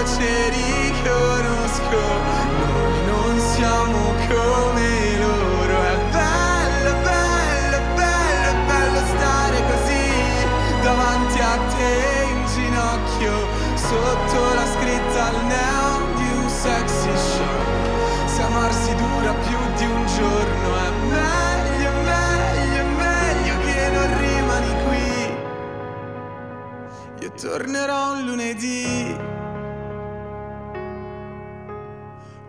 [27.39, 29.16] tornerò un lunedì.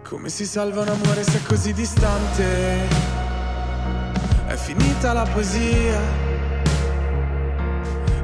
[0.08, 2.88] Come si salva un amore se è così distante?
[4.48, 6.00] È finita la poesia.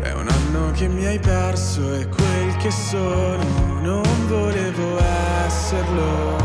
[0.02, 4.98] È un anno che mi hai perso e quel che sono non volevo
[5.46, 6.36] esserlo.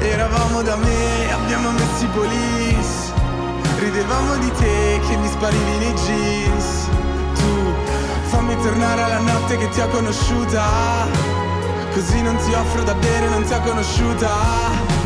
[0.00, 3.12] Eravamo da me, abbiamo messo i polis.
[3.78, 6.88] Ridevamo di te che mi sparivi nei jeans
[8.68, 10.64] tornare alla notte che ti ho conosciuta
[11.94, 14.28] Così non ti offro da bere, non ti ho conosciuta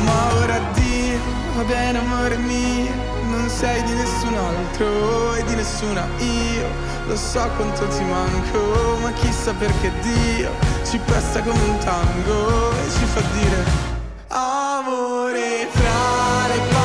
[0.04, 1.18] Ma ora addio,
[1.56, 2.90] va bene amore mio
[3.30, 6.66] Non sei di nessun altro e di nessuna io
[7.06, 10.50] Lo so quanto ti manco, ma chissà perché Dio
[10.88, 13.64] Ci presta come un tango e ci fa dire
[14.28, 16.79] Amore fra le parole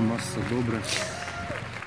[0.00, 0.78] Масса добре.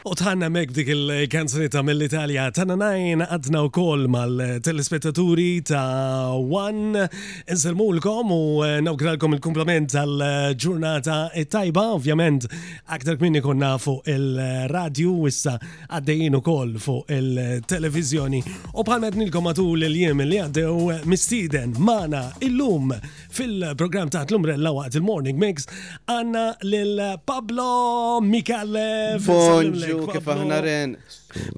[0.01, 7.03] U tħanna mek dik il-kanzunita mill-Italja tħanna najn għadna u kol mal-telespettaturi ta' One
[7.45, 11.17] l-kom u eh, nawgralkom il-komplement tal-ġurnata
[11.53, 12.47] tajba ovvjament
[12.95, 18.41] aktar kmini konna fuq il-radju issa għaddejn u kol fuq il-televizjoni
[18.73, 18.87] u
[19.21, 22.89] nilkom għatu il-jem li għaddew mistiden mana illum
[23.37, 25.69] fil-program ta' l-umbrella waqt il-Morning Mix
[26.09, 26.97] għanna lil
[27.29, 28.89] Pablo Mikalle.
[29.29, 29.90] Bonġu.
[29.91, 30.97] شو كفى هنارين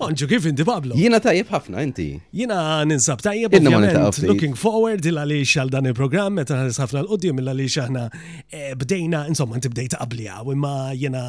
[0.04, 0.96] Onġu kif inti Pablo?
[1.00, 2.06] Jina tajjeb ħafna inti.
[2.36, 2.58] Jina
[2.88, 4.20] ninsab tajjeb ovvjament.
[4.28, 8.76] Looking forward il għaliex għal dan il-programm meta ħares ħafna l-qudiem il għaliex aħna eh,
[8.80, 11.24] bdejna, insomma inti bdejta qablija, imma jina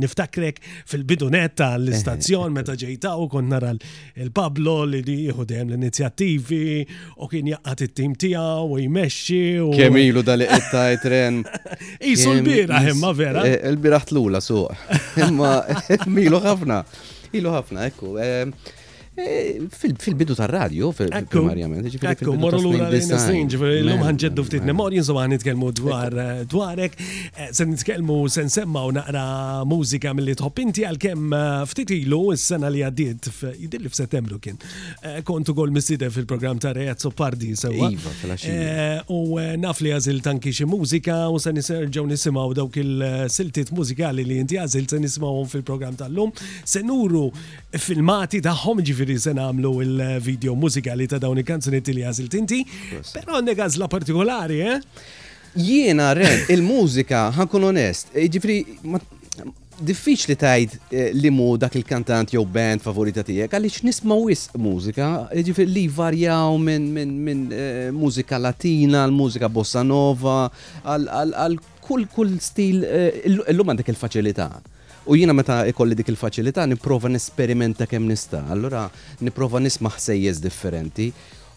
[0.00, 6.80] niftakrek fil-bidunet tal-istazzjon meta ġejta u kon nara l-Pablo li jieħu dejjem l-inizjattivi
[7.20, 9.42] u kien jaqqat it-tim tiegħu u jmexxi.
[9.76, 11.42] Kemm ilu dal etta tren.
[12.12, 13.44] Isu l-bira imma vera.
[13.46, 14.72] Eh, Il-bira Lula suq.
[15.22, 15.58] Imma
[16.10, 16.80] milu ħafna.
[17.36, 18.16] Ilu ħafna, ekku.
[18.18, 18.52] Ehm,
[19.18, 19.58] Eh,
[19.98, 21.86] fil-bidu tar-radio, fil-primarjament.
[22.04, 26.94] Ekku, morru l-ura l-nisin, ġifiri l-lum ħanġeddu ftit memorji, insomma ħanitkelmu dwar eh, dwarek,
[27.42, 29.24] eh, sen nitkelmu sen semma u naqra
[29.66, 31.34] mużika mill-li tħobb inti għal-kem
[31.72, 33.26] ftit ilu s-sena li għaddiet,
[33.58, 34.62] jidilli f-settembru kien,
[35.26, 37.90] kontu gol misside fil-program ta' Rejazzo Pardi iva,
[39.10, 44.38] U naf li għazil tanki xi mużika u sen niserġaw nisimaw dawk il-siltit mużikali li
[44.44, 46.30] inti għazil sen nisimawhom fil-program tal-lum,
[46.62, 47.26] senuru
[47.74, 52.60] filmati ta' ġifiri ġifiri se namlu il-video mużikali ta' dawn il-kanzunetti li għazil tinti,
[53.14, 54.76] però għandek għazla partikolari, eh?
[55.56, 58.76] Jiena, Ren, il-mużika, ħankun onest, eh, ġifiri,
[59.88, 65.06] li tajt eh, li mu dak il-kantant jew band favorita tiegħek għaliex nisma' wis mużika,
[65.32, 67.46] eh, ġifier li varjaw minn min, min,
[67.96, 70.42] mużika latina, l-mużika bossa nova,
[70.84, 71.56] għal
[71.86, 72.84] kull kull stil
[73.24, 74.50] illum għandek il-faċilità.
[75.06, 78.44] U jiena meta ikolli dik il-faċilità nipprova nisperimenta kemm nista'.
[78.52, 78.84] Allura
[79.24, 81.08] nipprova nisma' ħsejjeż differenti.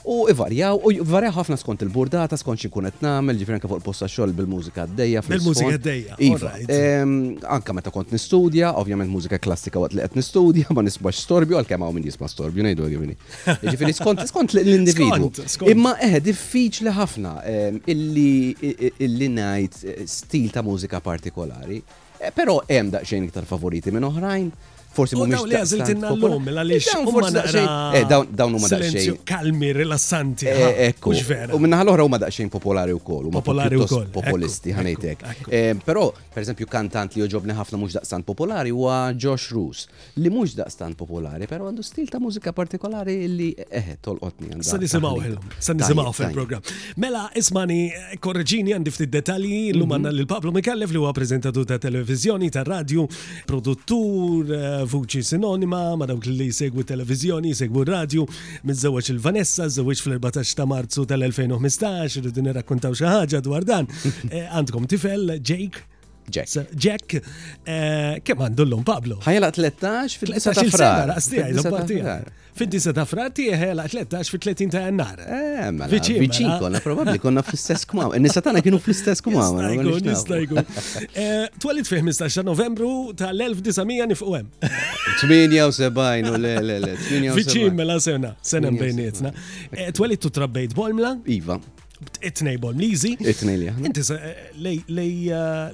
[0.03, 4.33] U ivarjaw, u ivarjaw ħafna skont il-burdata, skont xinkun qed nagħmel, ġifren anke posta xogħol
[4.35, 5.21] bil-mużika d-dejja.
[5.23, 6.17] Bil-mużika d-dejja.
[6.27, 6.53] Iva.
[7.55, 11.85] Anka meta kont nistudja, ovvjament mużika klassika waqt li qed nistudja, ma nisbax storbju, għalkemm
[11.87, 13.17] hawn min jisma' storbju ngħidu għibini.
[13.71, 15.31] Ġifieri skont skont l-individwu.
[15.71, 17.35] Imma eħe, eh, diffiċli ħafna
[17.95, 21.79] illi ngħid eh, stil ta' mużika partikolari.
[22.23, 24.47] Eh, Pero hemm daqsxejn iktar favoriti minn oħrajn,
[24.93, 25.35] forsi mu mux.
[25.35, 26.87] Dawn li l-lum, għalix.
[27.97, 28.03] Eh,
[28.35, 29.17] dawn huma daqxejn.
[29.27, 30.47] Kalmi, rilassanti.
[30.47, 31.13] Eh, ekku.
[31.55, 33.29] U minna ħal-ohra ma daqxejn popolari u kol.
[33.33, 34.05] Popolari u kol.
[34.13, 35.25] Populisti, għanajtek.
[35.49, 39.87] Eh, pero, per esempio, kantant li joġobni ħafna mux daqstan popolari huwa Josh Roos,
[40.21, 44.61] li mux daqstan popolari, pero għandu stil ta' mużika partikolari li eħe, tolqotni.
[44.63, 45.17] San nisimaw
[45.59, 45.81] Sani
[46.13, 46.61] fil-program.
[47.01, 47.89] Mela, ismani,
[48.21, 50.07] korreġini għandi ftit detalji, l mhm.
[50.13, 53.07] l-Pablo Mikallef li huwa prezentatur ta' televizjoni, ta' radio,
[53.49, 54.51] produttur,
[54.85, 58.25] vuċi sinonima, ma dawk li segwu televizjoni, segwu radio,
[58.67, 63.87] mizzawax il-Vanessa, zawax fl-14 ta' marzu tal-2015, rridu nirakkuntaw xaħġa dwar dan.
[64.33, 65.81] Eh, għandkom tifel, Jake,
[66.31, 66.49] Jack.
[66.77, 67.23] Jack, eh,
[68.23, 69.19] kem għandu l-lum Pablo?
[69.23, 72.31] Ħajla 13 fil 13 ta' frar.
[72.53, 75.17] Fil-disa ta' frar tiħela 13 fil-30 ta' jannar.
[75.25, 76.19] Eh, mela, viċin.
[76.19, 76.27] Mela.
[76.27, 78.11] Viċin konna, probabli konna fl-istess kumaw.
[78.21, 79.57] Nisa kienu fl-istess kumaw.
[80.03, 80.57] Nistajku,
[81.17, 84.45] eh, Twelid fi 15 novembru tal-1900 nifqwem.
[85.19, 86.93] 78 u le, le, le.
[87.33, 89.33] Viċin mela sena, sena bejnietna.
[89.93, 91.17] Twelid tu trabbejt Bolmla?
[91.25, 91.57] Iva
[92.21, 93.87] it-tnej bol It-tnej li għahna.
[93.89, 94.83] Inti eh, eh,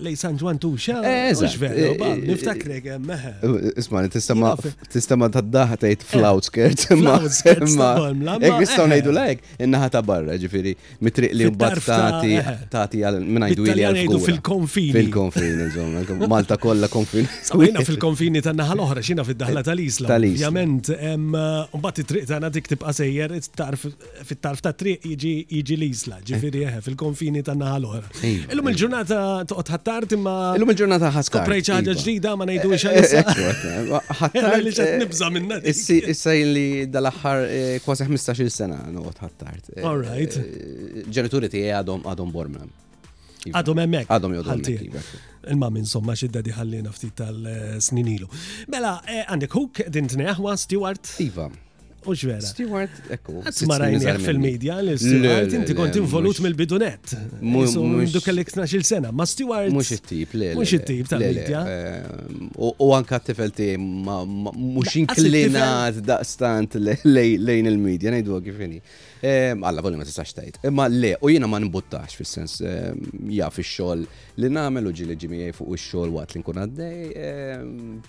[0.02, 1.00] lej San Juan Tuxa.
[1.06, 3.34] Eżax eh, veru, niftakrek meħe.
[3.80, 4.54] Isma, tistama
[4.92, 6.86] tistama taddaħa tajt flout skirt.
[7.00, 7.16] Ma,
[7.78, 8.38] ma.
[8.40, 10.74] Ek nistaw nejdu lajk, innaħa ta' barra, ġifiri,
[11.06, 12.36] mitriq li mbat tati,
[12.74, 14.22] tati għal, minna li għal.
[14.28, 14.94] Fil-konfini.
[14.96, 17.26] Fil-konfini, insomma, Malta kolla konfini.
[17.48, 20.10] Sabina fil-konfini tan-naħa l-oħra, xina fil daħla tal-Isla.
[20.14, 20.42] Tal-Isla.
[20.50, 20.92] Ovvjament,
[21.74, 23.36] un it-triq tana dik tibqa sejjer,
[24.30, 28.08] fit-tarf ta' triq iġi l-Isla ġifiri eħe, eh, fil-konfini ta' naħalor.
[28.20, 28.74] Iva, Illum iva.
[28.74, 29.20] il-ġurnata
[29.50, 30.34] toqgħod ħattart imma.
[30.58, 31.44] Illum il-ġurnata ħaskar.
[31.46, 32.02] Koprejċ ħaġa iva.
[32.02, 33.24] ġdida ma najdu għalissa.
[33.24, 35.60] Eh, eh, ħattart li ġed nibża minna.
[36.16, 37.46] Issa li dal-aħħar
[37.86, 39.74] kważi 15-il sena noqgħod ħattart.
[39.86, 40.38] All right.
[41.10, 42.68] Ġenituri tiegħi għadhom għadhom borna.
[43.50, 44.10] Għadhom emmek.
[44.10, 44.70] Għadhom jodhom
[45.50, 48.28] il-mam insomma xidda diħallina ftit tal-sninilu.
[48.70, 51.16] Mela, għandek hook, din tneħwa, Stewart?
[51.24, 51.48] Iva
[52.12, 52.42] u vera.
[52.42, 53.34] Stewart, ekku.
[53.70, 57.14] Marajni fil-medja, l-Stewart, inti kont involut mill-bidunet.
[57.44, 59.72] Mundu kellek 12 sena, ma Stewart.
[59.74, 60.54] Mux it-tip, le.
[60.60, 61.64] Mux it-tip tal-medja.
[61.66, 62.02] Eh,
[62.58, 68.84] u anka t-tifel mux inklinat daqstant lejn il-medja, najdu għagifini.
[69.22, 70.60] Alla volli ma tistax tajt.
[70.64, 72.54] Imma le, u jiena ma nbuttax fis-sens
[73.28, 74.04] ja fix-xogħol
[74.40, 77.26] li nagħmel u ġili ġimijaj fuq ix-xogħol waqt li nkun għaddej,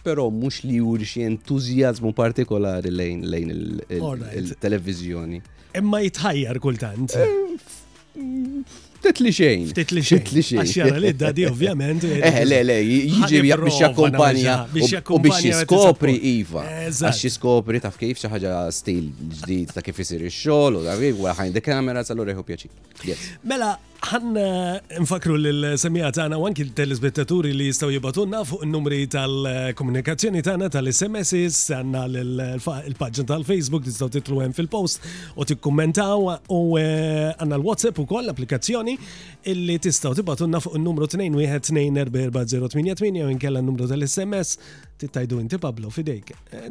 [0.07, 3.57] però mhux li juri xi entużjażmu partikolari lejn
[3.91, 5.43] il televizjoni
[5.83, 7.13] Imma jitħajjar kultant.
[9.01, 9.63] Ftit li xejn.
[9.73, 10.27] Ftit li xejn.
[10.37, 10.59] li xejn.
[10.61, 12.05] Għaxjara li d-dadi ovvjament.
[12.05, 16.67] Eh, eh le, le, jiġi biex jakkompanja u biex jiskopri Iva.
[16.91, 19.07] Għax jiskopri taf kif xaħġa stil
[19.41, 20.99] ġdid ta' kif jisir il-xol u da'
[21.33, 22.75] għajn de kamera sal-oreħu pjaċi.
[23.49, 30.67] Mela, ħanna nfakru l-semija tagħna u l telespettaturi li jistgħu jibatunna fuq numri tal-komunikazzjoni tagħna
[30.73, 31.33] tal-SMS
[31.81, 32.11] għandna l
[33.01, 34.97] pagġan tal-Facebook tistgħu titlu hemm fil-post
[35.37, 36.19] u tikkummentaw
[36.57, 36.83] u e,
[37.37, 38.95] għandna l-WhatsApp ukoll l-applikazzjoni
[39.53, 44.49] illi tistgħu tibatunna fuq numru 212244088 u nkella n-numru tal-SMS
[45.01, 46.27] tittajdu inti Pablo fidejk.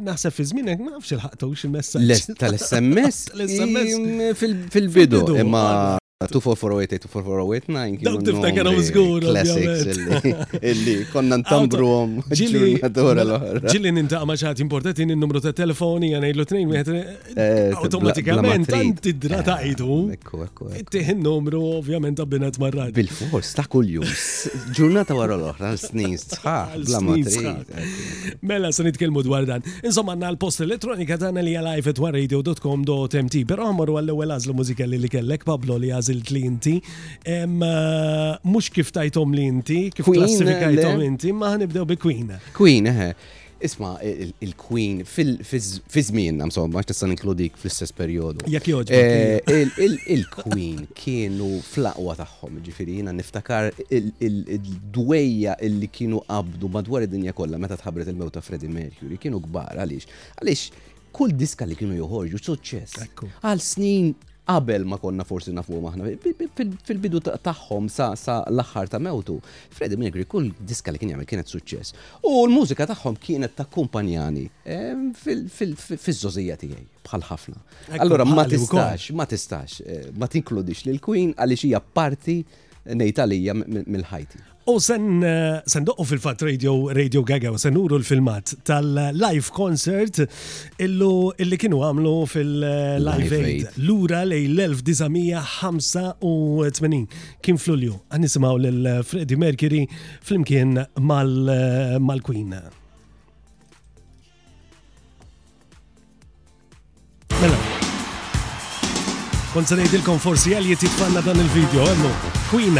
[0.06, 2.08] Naħseb fi żminek ma nafx il-ħaqtu xi messaġġ.
[2.42, 3.16] Tal-SMS?
[3.34, 3.94] Tal-SMS
[4.74, 10.56] fil-bidu imma 24408, 24408, Daw tiftakar għom zgur.
[10.70, 12.10] illi konna ntambru għom.
[12.30, 19.56] Ġilli nintaq maċħat importati n-numru ta' telefoni għanajlu 2 eh, automatikament għant eh, id ta'
[19.64, 19.96] idu.
[21.00, 22.20] n-numru ovvjament
[23.00, 24.04] Bil-fors ta' kull-jum.
[24.76, 26.18] Ġurnata l l-snin
[28.44, 29.64] Mela, se nitkellmu dwar dan.
[29.84, 36.32] Insomma, għanna l-post elettronika tagħna li għalajfet warradio.com.mt, għamru mużika li kellek Pablo li għażilt
[36.34, 36.74] li inti.
[37.24, 42.32] Eh, mhux kif tajtom li inti, kif klassifikajtom inti, ma ħanibdew bi Queen.
[42.60, 43.10] Queen, eħe.
[43.12, 43.36] Eh.
[43.60, 43.90] Isma,
[44.40, 48.46] il-Queen fil-żmien, insomma, għax tista' inkludik fl-istess perjodu.
[48.48, 48.96] Jekk joġi.
[48.96, 49.82] Eh,
[50.14, 57.76] Il-Queen kienu fl-aqwa tagħhom, ġifieri jiena niftakar il-dwejja illi kienu qabdu madwar id-dinja kollha meta
[57.76, 60.08] tħabbret il mewta Freddy Freddie Mercury kienu kbar għaliex.
[60.40, 63.02] Għaliex kull diska li kienu joħorġu suċċess.
[63.44, 64.14] Għal snin
[64.50, 66.10] qabel ma konna forsi nafu maħna,
[66.88, 69.36] fil-bidu tagħhom sa l-aħħar ta' mewtu,
[69.76, 71.94] Freddie Mercury kull diska li kien jagħmel kienet suċċess.
[72.30, 74.46] U l-mużika tagħhom kienet takkumpanjani
[76.06, 77.62] fiż-żożija tiegħi bħal ħafna.
[78.02, 83.54] Allora ma tistax, ma tistax, eh, ma tinkludix lil Queen għaliex hija parti eh, nejtalija
[83.62, 84.46] mill-ħajti.
[84.70, 90.20] U sen eh, senduqqu fil-fat Radio, Radio Gaga u sen uru l-filmat tal-live concert
[90.80, 97.06] illu illi kienu għamlu fil-Live eh, Aid l-ura li l-1985
[97.44, 99.86] kien fl-ulju għanisimaw l eh, freddy Mercury
[100.22, 100.76] fl-imkien
[101.10, 102.54] mal-Queen.
[107.40, 107.58] Mela.
[109.50, 112.12] Konsenajdilkom forsi għal jititfanna dan il-video, għemmu,
[112.52, 112.78] Queen.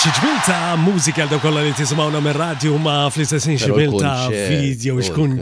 [0.00, 5.34] xieġbil ta' mużika da' kolla li tismawna minn radio ma' fl-istessin xieġbil ta' video, xkun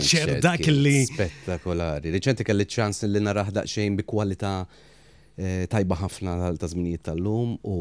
[0.43, 1.05] dak li.
[1.07, 2.11] Spettakolari.
[2.11, 4.51] Reċenti kelli ċans li naraħdaq xejn bi kualita
[5.39, 7.77] eh, tajba ħafna ta' zminijiet tal-lum u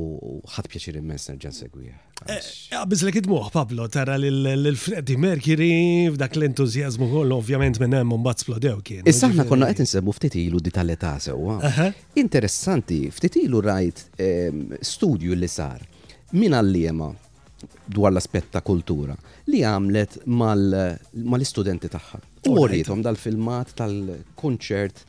[0.45, 1.95] ħad pjaċir immens nerġan segwija.
[2.29, 5.71] Eh, eh, Għabiz li kidmu, Pablo, tara l-Freddy Mercury
[6.13, 9.05] f'dak l-entuzjazmu kollu ovvjament minn hemm mbagħad splodew kien.
[9.09, 11.57] Issa konna qed insemmu ftit ilu di tal-età sewwa.
[12.21, 15.95] Interessanti, ftit ilu rajt ehm, studju li sar
[16.35, 17.07] min għallima
[17.87, 19.15] dwar l-aspett ta' kultura
[19.47, 22.17] li għamlet mal-istudenti tagħha.
[22.51, 24.99] U rritom dal-filmat tal-konċert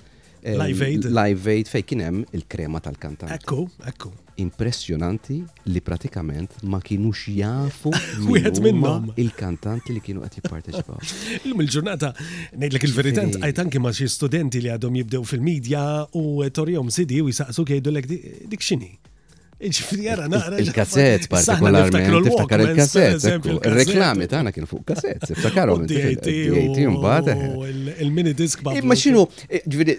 [0.43, 1.09] eh, Live Aid.
[1.11, 3.33] Live Aid fej kien hemm il-krema tal-kantant.
[3.35, 4.13] Ekku, ekku.
[4.39, 5.41] Impressjonanti
[5.73, 7.91] li pratikament ma kienux jafu
[8.39, 11.03] il-kantanti li kienu qed jipparteċipaw.
[11.43, 12.13] Illum il-ġurnata
[12.55, 15.83] ngħidlek il veritant qajt anke ma' xi studenti li għadhom jibdew fil-medja
[16.23, 18.07] u torjom sidi u jisaqsu l-ek
[18.55, 18.95] dikxini.
[19.59, 20.59] Ġifri naħra.
[20.63, 25.83] Il-kassett partikolarment, tiftakar il-kassett, il-reklami tagħna kienu fuq kassett, tiftakarhom.
[25.91, 27.33] DAT mbagħad.
[27.99, 29.99] Il-mini disk ba' Imma xinu, ġifri,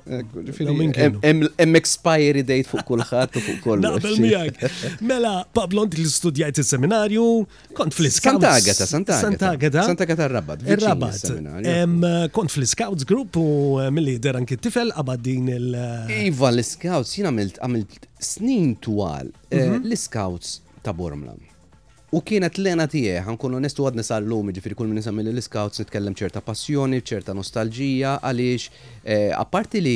[1.25, 4.00] Hemm expiry date fuq kulħadd u fuq kollox.
[4.00, 5.01] Naqbel miegħek.
[5.06, 7.25] Mela Pablo inti li studjajt is-seminarju,
[7.77, 8.42] kont fl-iskawt.
[8.46, 8.88] Sant'Agata,
[9.27, 9.84] Sant'Agata.
[9.88, 12.32] Sant'Agata rabat Ir-Rabat.
[12.36, 15.74] Kont fl-Scouts Group u mill-li deran kittifel qabad din il-
[16.25, 19.84] Iva l-Scouts, jina għamilt għamilt snin twal eh, mhm.
[19.91, 21.36] l-Scouts ta' Bormla.
[22.15, 26.15] U kienet l-ena tijie, għankun onestu għadni sal lumi ġifiri kull minn nisamil l-Scouts nitkellem
[26.17, 28.65] ċerta passjoni, ċerta nostalġija, għaliex,
[29.03, 29.96] eh, apparti li,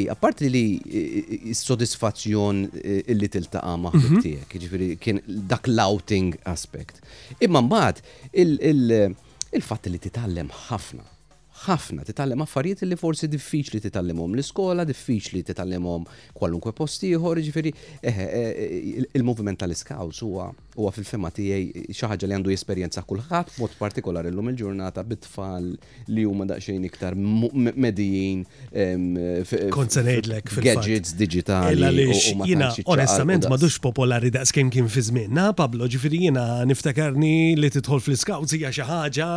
[0.53, 2.61] li eh, s-sodisfazzjon
[2.99, 4.21] illi tiltaqa maħbib mhm.
[4.27, 7.01] tijek, ġifiri kien dak l-outing aspekt.
[7.39, 8.03] Imma mbagħad
[8.45, 11.07] il fat li titallem ħafna
[11.67, 16.05] ħafna, titallem affarijiet li forsi diffiċli titallemhom l-iskola, diffiċli titallemhom
[16.37, 22.29] kwalunkwe postiħor, ġifieri eh, eh, eh, il movement tal iskaws huwa fil-fema tiegħi xi ħaġa
[22.29, 25.67] li għandu esperjenza kulħadd mod partikolari llum il-ġurnata bit-tfal
[26.13, 28.45] li huma daqsxejn iktar medijin
[30.63, 32.13] gadgets digitali.
[32.39, 38.15] ma' onestament madux popolari kemm kien fi żmienna, Pablo ġifieri jiena niftakarni li tidħol fl
[38.15, 39.31] iskaws hija xi ħaġa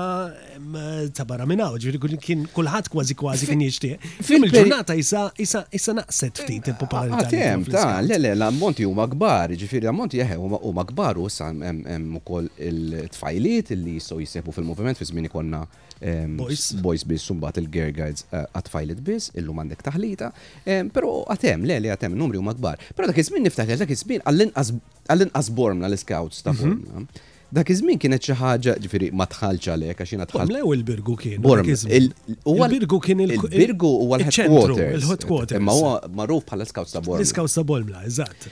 [1.18, 4.04] ta' barra minn hawn, ġifieri kien kulħadd kważi kważi kien jixtieq.
[4.26, 7.20] Fim il-ġurnata issa issa issa naqset ftit il-popolarità.
[7.20, 11.20] Ah, ah, tem, ta' le le l-ammonti huma kbar, jiġifieri l-ammonti jeħe eh, huma kbar
[11.22, 15.64] u issa hemm ukoll il-tfajliet li jistgħu jsebu fil-moviment fi żmien ikonna
[16.00, 20.32] ehm, boys boys biss sumbat il-gear guides eh, għatfajlet biss, illum għandek taħlita,
[20.66, 22.80] ehm, però għatem, le le għatem numri huma kbar.
[22.96, 26.82] Però dak iż-żmien niftaħ dak iż-żmien għall-inqas bormna l-scouts ta' mhm.
[26.88, 30.52] bormna dak iż-żmien kienet xi ħaġa ġifieri ma tħallx għalhekk għax jiena tħall.
[30.56, 31.98] Lew il-birgu kien.
[31.98, 35.04] Il-birgu kien il-birgu huwa l-headquarters.
[35.04, 35.90] il Imma huwa
[36.22, 37.28] magħruf bħala scouts ta' Bormla.
[37.28, 38.48] Scouts ta' Bormla, eżatt.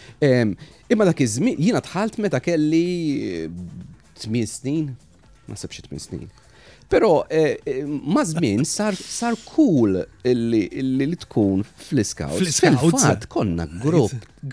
[0.92, 2.84] Imma dak iż-żmien jiena tħalt meta kelli
[4.20, 4.92] 8 eh, snin,
[5.48, 6.28] ma xi 8 snin.
[6.92, 10.02] Però eh, eh, ma' żmien sar cool
[10.44, 12.60] li tkun fl-scouts.
[12.66, 13.68] Fil-fatt konna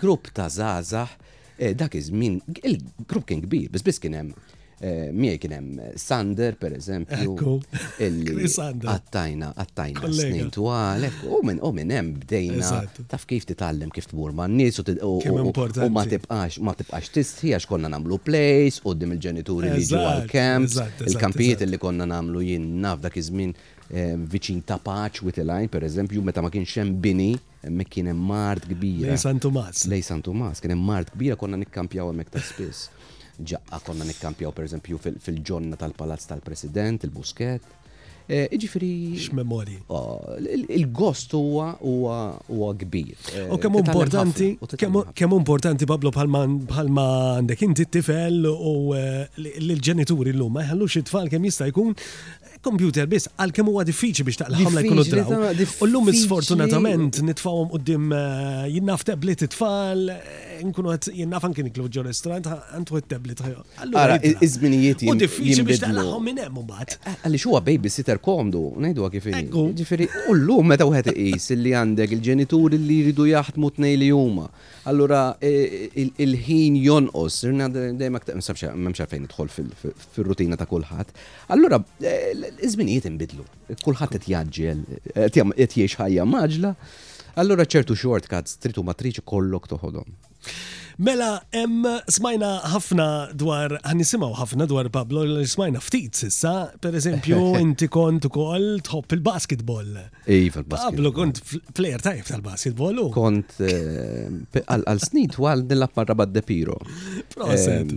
[0.00, 1.24] grupp ta' żgħażagħ.
[1.60, 2.36] Eh, dak iż-żmien
[2.70, 4.28] il-grupp kien kbir, biss biss kien hemm
[4.78, 7.32] eh, miej kien hemm Sander per eżempju.
[7.98, 12.68] Għattajna, għattajna snin twal, u minn u minn hemm bdejna
[13.10, 17.90] taf kif titgħallem kif tmur ma' nies u ma tibqax ma tibqax tistħi għax konna
[17.96, 20.78] nagħmlu plejs qudiem il-ġenituri li ġew għall-camps,
[21.10, 23.56] il-kampijiet li konna nagħmlu jien naf dak iż-żmien
[23.88, 27.30] viċin ta' paċ with line per eżempju, meta ma kienx hemm bini,
[27.64, 29.08] hemmhekk kien hemm mart kbira.
[29.14, 29.86] Lej San Tomas.
[29.88, 32.90] Lej San Tomas, kien hemm mart kbira konna nikkampjaw hemmhekk ta' spiss.
[33.38, 37.74] Ġaqqa konna nikkampjaw per eżempju fil-ġonna tal-Palazz tal-President, il-Busket.
[38.28, 38.88] E, iġifiri.
[39.16, 39.78] X-memori.
[40.76, 43.14] Il-gost huwa kbir.
[43.46, 47.06] U e, kemm importanti, kemm importanti Pablo bħalma
[47.38, 49.00] għandek inti t-tifel u e,
[49.64, 51.94] l-ġenituri l-lum ma jħallux it-tfal kemm jista' jkun
[52.66, 55.32] computer biss għal kemm huwa diffiċli biex taqlaħamla jkunu draw.
[55.84, 61.88] U llum sfortunatament nitfawhom qudiem eh, jinnaf tablet it-tfal, eh, nkunu qed jinnaf anke niklu
[61.94, 63.64] ġo restorant għandu it-tablet ħajja.
[64.02, 66.96] Ara, iż-żminijiet U diffiċi biex taqlaħhom minn hemm mbagħad.
[67.12, 69.30] Eh, għaliex huwa babysitter komdu, ngħidu kif
[69.78, 74.48] Ġifieri, u llum meta wieħed iqis li għandek il-ġenituri li jridu jaħdmu tnej li huma.
[74.88, 75.88] Allura eh,
[76.22, 81.12] il-ħin jonqos, irna dejjem sabxa, m'hemmx għalfejn idħol fir-rutina ta' kulħadd.
[81.56, 83.44] Allura eh, iż-żminijiet inbidlu,
[83.84, 84.82] kulħadd qed jaġġel,
[85.34, 86.72] qed jgħix ħajja maġla.
[87.38, 90.12] Allura ċertu shortcuts tritu matriċi kollok toħodhom.
[90.98, 93.04] Mela, em, smajna ħafna
[93.38, 99.14] dwar, għanisimaw ħafna dwar Pablo, smajna ftit sissa, per eżempju, inti kont u koll tħobb
[99.14, 99.92] il-basketball.
[99.94, 100.82] Iva, il-basketball.
[100.82, 101.38] Pablo kont
[101.78, 102.98] player tajf tal-basketball.
[103.14, 106.74] Kont għal-snit eh, għal nilla parra bad Piro.
[107.30, 107.94] Proset.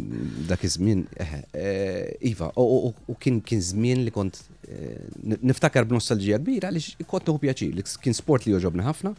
[0.51, 4.37] Dak izmin, eh, eh, Iva, u kien żmien li kont
[5.41, 7.73] niftakar b'nostalġija kbira għaliex kont u pjaċi,
[8.05, 9.15] kien sport li joġobni ħafna.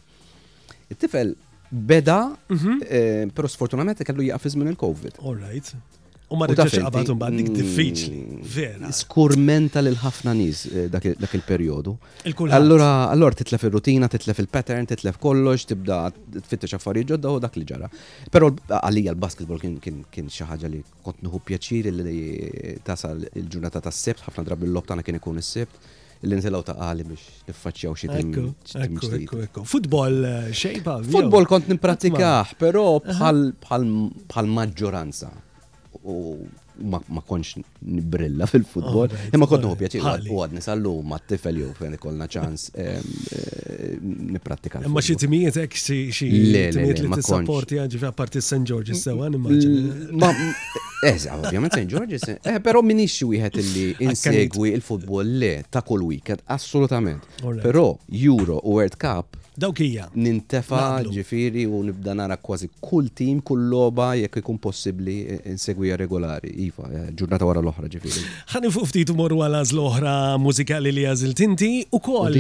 [0.87, 1.35] It-tifel
[1.75, 2.79] beda, mhm.
[2.87, 5.17] eh, pero sfortunatamente kellu jaqfiz minn il-Covid.
[5.25, 5.73] All right.
[6.33, 8.21] U ma rġax għabatum bad dik diffiċli,
[8.55, 8.89] vera.
[8.97, 11.93] Skurmenta lil ħafna nies dak il-perjodu.
[12.57, 16.01] Allura, allora titlef il-rutina, titlef il-pattern, titlef kollox, tibda
[16.39, 17.91] tfittex affarijiet ġodda u dak li ġara.
[18.33, 24.47] Però għalija l-basketball kien xi ħaġa li kont nħu pjaċir li tasal il-ġurnata tas-sebt, ħafna
[24.49, 25.93] drabi l-lob tagħna kien ikun is-sebt
[26.27, 28.51] l-intilaw ta' għali biex nifacċjaw xie tim.
[28.85, 30.99] Ekku, Futbol eh, xejba.
[31.17, 35.33] Futbol kont nipratikaħ, pero bħal maġġoranza
[36.81, 40.01] ma konx nibrilla fil-futbol, oh, imma kont nħu pjaċi
[40.33, 42.67] u għadni sallu ma t-tifel ju fejn ikollna ċans
[44.35, 44.81] niprattika.
[44.87, 48.63] Imma xi timijiet hekk xie timijiet li t-supporti għanġi fi parti St.
[48.69, 50.33] George's sewa nimmaġina.
[51.03, 51.87] Eżaw, eh, ovvjament St.
[51.93, 57.27] George's, eh, però minix xie wieħed illi insegwi il-futbol le ta' kull weekend, assolutament.
[57.63, 57.91] Però
[58.25, 60.07] Euro u World Cup Dawk hija.
[60.17, 65.99] Nintefa ġifiri u nibda nara kważi kull tim, kull loba jekk ikun possibbli e, insegwija
[66.01, 66.49] regolari.
[66.65, 68.23] Iva, e, ġurnata wara l-oħra ġifiri.
[68.55, 72.39] Ħani fuq ftit morru l-oħra mużikali li għażil tinti u koll.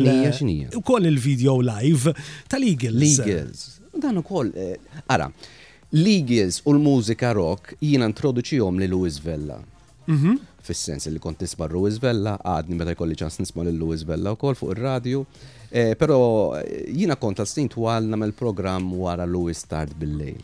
[0.72, 2.14] U koll il-video live
[2.48, 3.18] tal-Eagles.
[3.20, 3.66] Eagles.
[3.92, 4.70] Dan ukoll, e,
[5.12, 5.28] ara,
[5.92, 9.60] l-Eagles u l-mużika rock jiena introduċihom li Louis Vella.
[10.08, 14.56] Mhm fis-sens li kont nisma' Louis Bella, għadni meta jkolli ċans nisma' Louis Bella wkoll
[14.58, 15.24] fuq ir-radju.
[15.72, 16.18] Eh, però
[16.58, 20.40] eh, jiena kont tal-snin twal nagħmel programm wara Louis Start bil-lejl.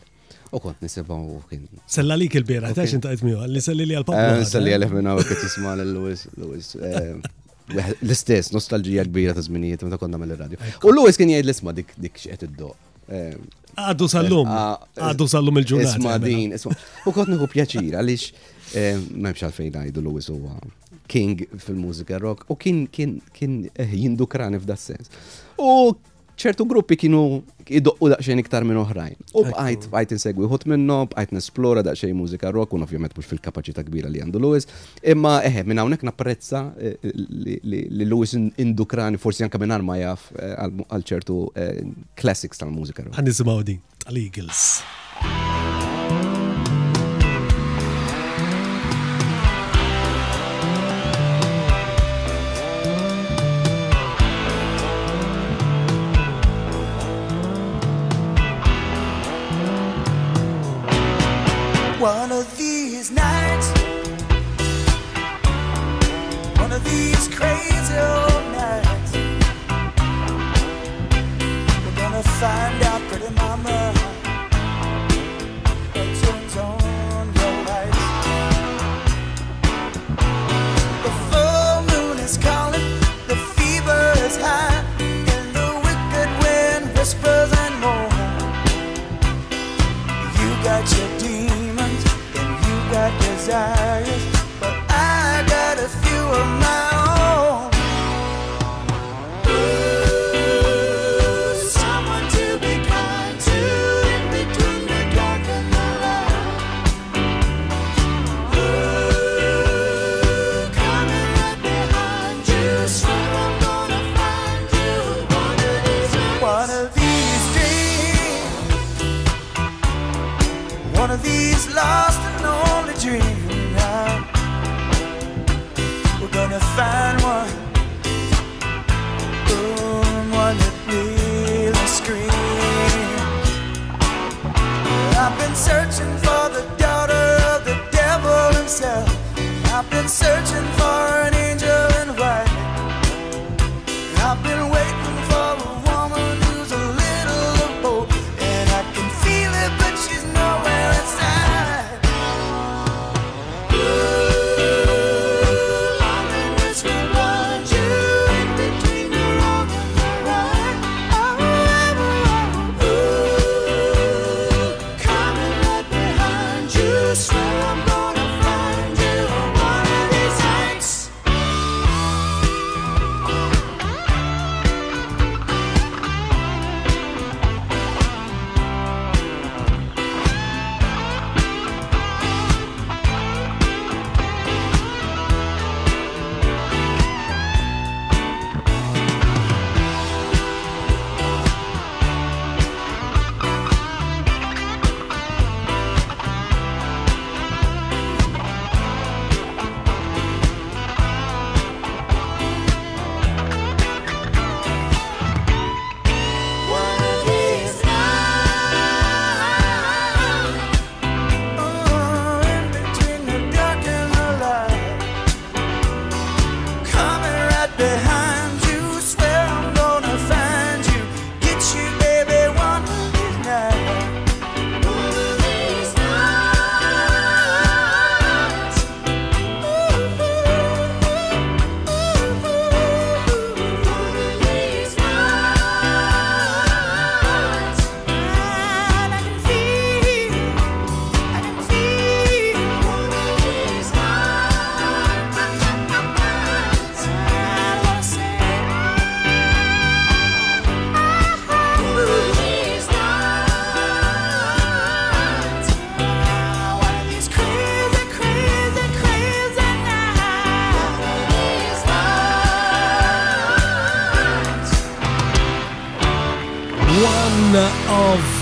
[0.49, 1.67] U kont u kien.
[1.85, 4.39] Sella li kil bira ta' xin ta' itmiju, li sella li għal-papa.
[4.41, 6.75] Eh, li għal minna u kif jisma l-Lewis, Lewis.
[8.01, 11.91] L-istess, nostalġija kbira ta' zminijiet, meta konna mill radju U Lewis kien jgħid l-isma dik
[12.01, 12.71] dik xieħet id-do.
[13.79, 16.01] Għaddu sal-lum, ah, għaddu sal-lum il-ġurnata.
[16.01, 16.25] Isma mela.
[16.25, 16.73] din, isma.
[17.05, 18.33] U kont nħu pjaċir, għalix
[18.77, 20.37] Eh, Memx għalfejn għajdu Lewis u
[21.09, 25.09] king fil-mużika rock u kien kien kien eh, jindukrani f'da sens.
[25.57, 25.95] U
[26.39, 27.41] ċertu gruppi kienu
[27.79, 29.17] idoqqu daqxejn iktar minn oħrajn.
[29.33, 33.83] U bqajt bqajt insegwi ħut minnu, bqajt nesplora daqxejn mużika rock u ovvjament mhux fil-kapaċità
[33.89, 34.69] kbira li għandu Lewis,
[35.15, 36.61] imma eħe eh, minn hawnhekk napprezza
[37.09, 41.41] li Lewis indukrani forsi anke minn ma jaf għal ċertu
[42.21, 43.17] classics tal-mużika rock.
[43.17, 44.65] Għan din, tal-Eagles.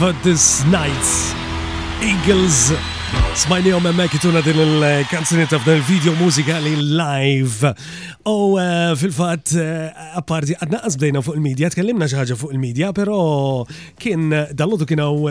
[0.07, 1.11] Goddess Nights
[2.11, 2.69] Eagles
[3.41, 7.69] Smajni għom emmek ituna din il-kanzunetta uh, f'dan il-video mużikali uh, live.
[8.27, 9.51] Oh, U uh, fil-fat,
[10.17, 13.17] apparti, għadna għazbdejna fuq il-medja, tkellimna xaħġa fuq il-medja, pero
[14.01, 15.29] kien dal-lodu kien għaw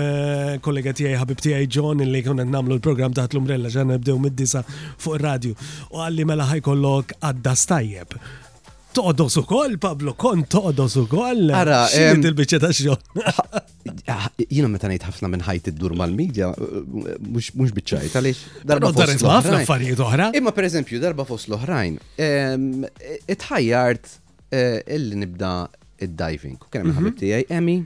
[0.65, 4.63] kollega tijaj, ħabib tijaj John, li kuna namlu l-program taħt l umrella ġan nibdew mid-disa
[4.71, 5.57] fuq il-radio.
[5.97, 8.21] U għalli mela ħaj kollok għadda stajjeb
[9.01, 11.51] todos ukoll, Pablo, kon todos ukoll.
[11.61, 13.03] Ara, il-biċċa ta' xogħol.
[14.13, 18.41] Ah, jiena meta ngħid ħafna minn ħajt iddur mal-medja, eh, mhux bicċajt, għaliex.
[18.71, 20.29] Darba ma ħafna affarijiet oħra.
[20.39, 21.97] Imma pereżempju darba fost l-oħrajn,
[23.35, 25.51] itħajjart eh, illi nibda
[26.07, 26.55] id-diving.
[26.71, 27.19] Kena hemm ħabib mhm.
[27.25, 27.77] tiegħi Emi,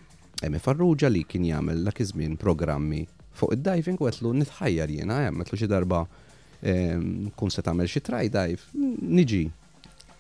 [0.44, 3.00] Emi Farrugia li kien jagħmel la kizmin programmi
[3.40, 6.04] fuq id-diving u għetlu nitħajjar jiena, għetlu xi darba
[6.60, 9.46] kun se tagħmel xi try dive, niġi.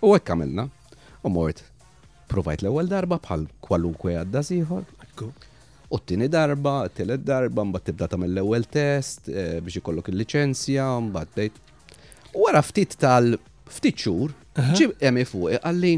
[0.00, 0.70] U hekk għamilna.
[1.22, 1.60] U mort,
[2.32, 4.84] provajt l-ewwel darba bħal kwalunkwe għadda siħor.
[5.90, 11.48] U t-tini darba, t-telet darba, mbagħad tibda tagħmel l-ewwel test eh, biex ikollok il-liċenzja, mbagħad
[12.38, 13.32] U Wara ftit tal
[13.66, 14.30] ftit xhur,
[14.78, 15.90] ġib emi fuq e għalli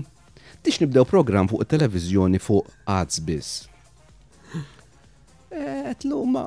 [0.65, 3.69] tix nibdew program fuq it-televiżjoni fuq ads biss.
[5.53, 6.47] Etlu eh, ma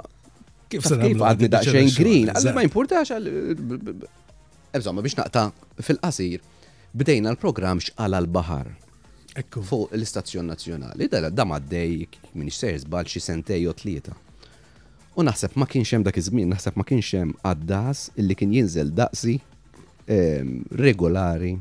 [0.73, 3.79] kif se kif għadni daqsxejn green, għalli ma importax, għalli.
[4.75, 5.47] Eżomma eh, biex naqta
[5.85, 6.41] fil-qasir
[6.95, 8.67] bdejna l-programm xqala l-bahar.
[9.35, 9.59] Ekku.
[9.69, 11.95] Fuq l-Istazzjon Nazzjonali, da dam għaddej
[12.39, 14.13] minn xsejr żbal xi sentej u tlieta.
[15.19, 18.93] U naħseb ma kienx hemm dak iż-żmien, naħseb ma kienx hemm għaddas illi kien jinżel
[18.95, 21.53] daqsi ehm, regolari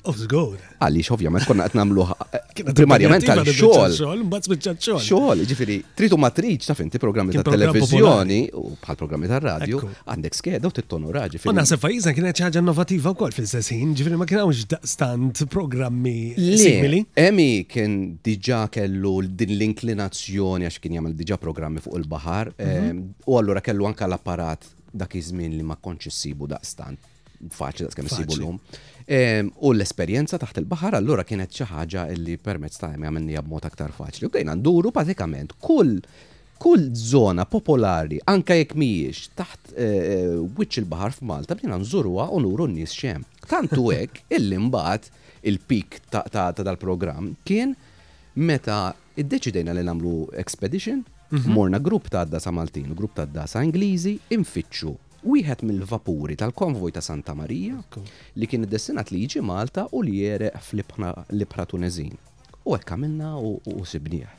[0.00, 0.56] U oh, zgur.
[0.80, 2.06] Għalix, ma konna għet namlu
[2.78, 3.96] primarjament għal xol.
[4.00, 9.82] Xol, xol, ġifiri, tritu matriċ, taf inti programmi ta' televizjoni u bħal programmi ta' radio,
[10.08, 11.36] għandek skeda u t-tonu raġi.
[11.40, 11.52] Jiġifieri.
[11.52, 17.02] U nasib fajizna kienet ċaġa innovativa u kol fil-sessin, ġifiri, ma kienawx daqstant programmi simili.
[17.20, 23.04] Emi kien diġa kellu din l-inklinazzjoni għax kien jagħmel diġa programmi fuq il-bahar, mhm.
[23.04, 24.64] eh, u allura kellu anka l-apparat
[24.96, 26.98] dak iż-żmien li ma konċ issibu daqstant
[27.56, 28.56] faċli daqs kemm issibu l-lum.
[29.60, 34.28] U l-esperjenza taħt il-bahar allura kienet xi ħaġa li permezz ta' għamilni b'mod aktar faċli.
[34.28, 35.98] U bdejna nduru pratikament kull
[36.60, 42.42] kull zona popolari, anka jekk mhijiex taħt eh, eh, wiċċ il-bahar f'Malta bdejna nżurwa u
[42.44, 43.24] nuru n-nies xem.
[43.50, 45.08] Tantu hekk illi mbagħad
[45.50, 47.72] il-pik ta' dal-programm kien
[48.36, 51.00] meta iddeċidejna li nagħmlu expedition,
[51.32, 51.48] mhm.
[51.50, 54.92] morna grupp ta' dasa Maltin u grupp ta' dasa Ingliżi infittxu
[55.22, 57.76] wieħed mill-vapuri tal-konvoj ta' Santa Marija
[58.40, 62.14] li kien destinat li jiġi Malta u li jereq fl-ibħra Tunezin.
[62.64, 64.36] U hekk għamilna u sibnieħ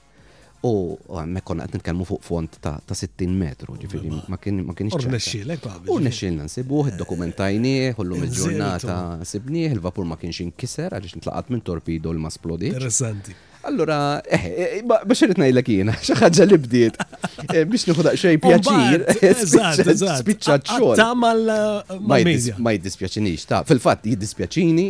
[0.61, 0.71] U
[1.17, 5.07] għemmek konna għat nitkelmu fuq font ta' 60 metru, ġifiri, ma kienx ċaħ.
[5.07, 10.93] Urnexxilek, U nexxilna nsibuħ, eh, id dokumentajni ullum eh, il-ġurnata sibnieh, il-vapur ma kienx inkiser,
[10.93, 12.29] għalix nitlaqat minn torpido l-ma
[12.61, 13.33] Interessanti.
[13.63, 17.01] Allora, eh, biex eh, rritna jilek jina, xaħġa li bdiet.
[17.49, 19.05] Eh, biex nħu daqxej pjaċir.
[20.21, 20.93] spiċċat ċol.
[20.99, 22.57] Ta' mal-medja.
[22.61, 24.87] Ma jiddispjaċinix, ta' fil-fat jiddispjaċini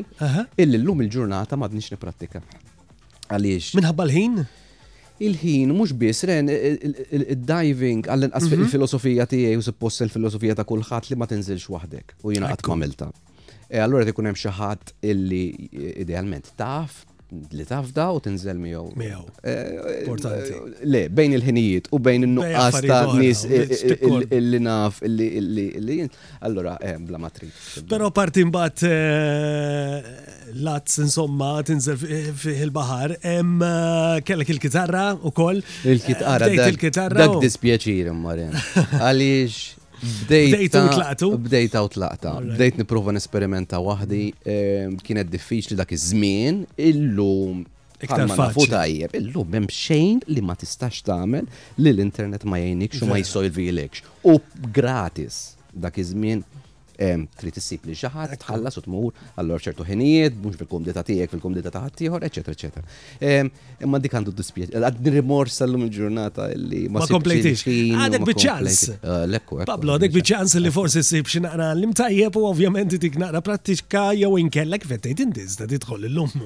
[0.60, 2.42] illi l-lum il-ġurnata ma b'nix niprattika.
[3.32, 3.72] Għaliex.
[3.80, 4.42] Minħabba l-ħin?
[5.28, 8.58] Il-ħin mux biss ren il-diving għall-inqas mhm.
[8.68, 13.12] il-filosofija tiegħi u suppost il-filosofija ta' kulħadd li ma tinżilx waħdek u jiena qatt mamilta.
[13.72, 15.44] E allura tkun hemm xi ħadd illi
[16.04, 17.06] idealment taf
[17.56, 18.90] li tafda u tinżel miegħu.
[19.00, 19.26] Miegħu.
[19.48, 20.54] Eh, Importanti.
[20.54, 20.56] Eh,
[20.92, 23.74] le, bejn il-ħinijiet u bejn in-nuqqas ta' nies eh,
[24.42, 25.98] li naf li
[26.42, 27.50] allora bla matri.
[27.88, 28.78] Però parti mbagħad
[30.66, 31.96] lazz insomma tinżel
[32.44, 33.10] fil-baħar.
[33.24, 33.58] Hemm
[34.28, 35.60] kellek il-kitarra ukoll.
[35.88, 36.46] Il-kitarra.
[36.68, 37.22] Il-kitarra.
[37.30, 38.32] Dak dispjaċir imma
[39.02, 39.56] Għaliex
[40.26, 41.38] Bdejt u tlaqtu?
[41.38, 42.32] Bdejt u tlaqta.
[42.54, 47.62] Bdejt niprofa nesperimenta wahdi, ehm, kienet diffiċli dak iż-żmien, illum.
[48.02, 48.70] Iktar faċli.
[48.74, 51.46] tajjeb, illum hemm xejn li ma tistax tagħmel
[51.78, 53.20] li l-internet ma jgħinikx u ma
[53.78, 53.82] l
[54.34, 54.40] U
[54.74, 56.42] gratis dak iż-żmien
[57.40, 61.82] trid issib li ġaħat, tħallas u tmur għallor ċertu ħinijiet, mhux fil-kumdita tiegħek, fil-kumdita ta'
[61.88, 63.82] ħaddieħor, eċetera, eċetera.
[63.86, 64.76] Imma dik għandu dispjaċ.
[64.82, 67.66] Għad rimors għallum il-ġurnata li ma kompletix.
[67.72, 68.84] Għadek bieċans.
[68.98, 69.62] Eh, lekku.
[69.72, 74.34] Pablo, għadek bieċans li forsi ssib xi naqra l-imtajjeb u ovvjament dik naqra prattika jew
[74.44, 76.46] inkellek fettejt indista tidħol illum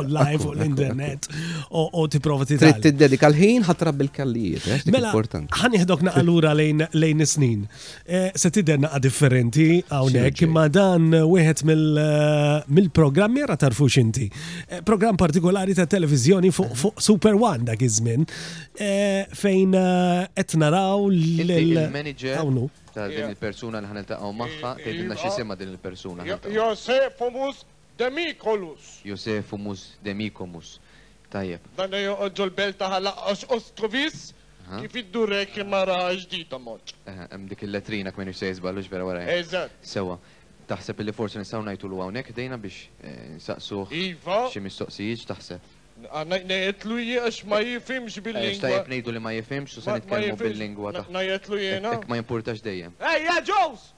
[0.00, 1.26] online fuq l-internet
[1.74, 2.70] u tipprova titħol.
[2.74, 4.88] Trid tiddedika l-ħin ħatrab bil-kallijiet.
[4.94, 7.66] Mela, ħanieħdok naqalura lejn is-snin.
[8.04, 13.96] Eh, se tidher naqa' differenti ġdidi għawnek, imma dan wieħed eh, mill-programmi mil era tarfux
[14.00, 14.26] inti.
[14.68, 18.26] Eh, programm partikolari ta' televizjoni fuq fu Super One dak iż-żmien
[18.76, 18.90] e,
[19.40, 19.74] fejn
[20.36, 22.40] qed naraw l-manager
[22.94, 26.28] ta' din il-persuna li ħaniltaqgħu għaw tgħidilna xi xisema din il-persuna.
[26.58, 27.64] Josefumus
[27.98, 28.98] Demikolus.
[29.06, 30.76] Josefumus Demikomus.
[31.32, 31.62] Tajjeb.
[31.78, 33.12] Dan joqgħodġu l-belt taħla
[33.54, 34.32] Ostrovis.
[34.80, 36.24] Kif iddur hekk imma raħ
[36.66, 36.94] moċ.
[37.06, 39.24] Hemm dik il-letrina kmin se jiżbalux vera wara.
[39.36, 39.74] Eżatt.
[39.82, 40.18] Sewa.
[40.68, 44.38] Taħseb li forsi nistgħu ngħidu lu hawnhekk dejna biex eh, Iva.
[44.50, 45.72] xi mistoqsijiet taħseb.
[46.08, 48.54] Għanna nejtlu għax ma jifimx bil-lingwa.
[48.56, 51.92] Ixta eh, jibnejdu li ma jifimx u se nitkellmu bil-lingwa ta' Najtlu jena.
[52.08, 52.96] Ma jimportax dejjem.
[53.10, 53.90] Ejja, Jones!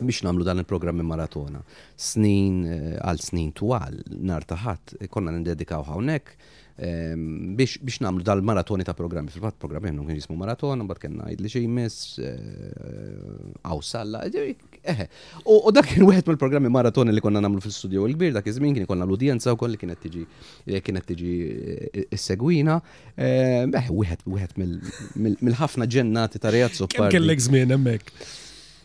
[0.00, 1.60] biex namlu dan il-programmi maratona.
[2.00, 2.62] Snin
[3.02, 3.98] għal snin twal,
[4.32, 6.38] nar taħat, konna nindedikaw hawnhekk
[6.80, 9.28] Ehm, biex namlu dal-maratoni ta' programmi.
[9.34, 14.54] Fil-fat programmi għannu kien jismu maraton, bat kena idli xej mis, għaw eh, salla, eh,
[14.94, 15.06] eħe.
[15.44, 19.04] U dak kien wieħed mill-programmi maratoni li konna namlu fil-studio il-bir, dak iż-żmien kien konna
[19.04, 20.24] l-udjenza u koll li kienet tiġi
[20.88, 21.34] kienet tiġi
[21.68, 22.78] eh, s-segwina.
[23.20, 26.88] Ehm, eħe, wieħed mill-ħafna ġennati ta' rejazzu.
[26.96, 28.16] Kien kellek żmien hemmhekk.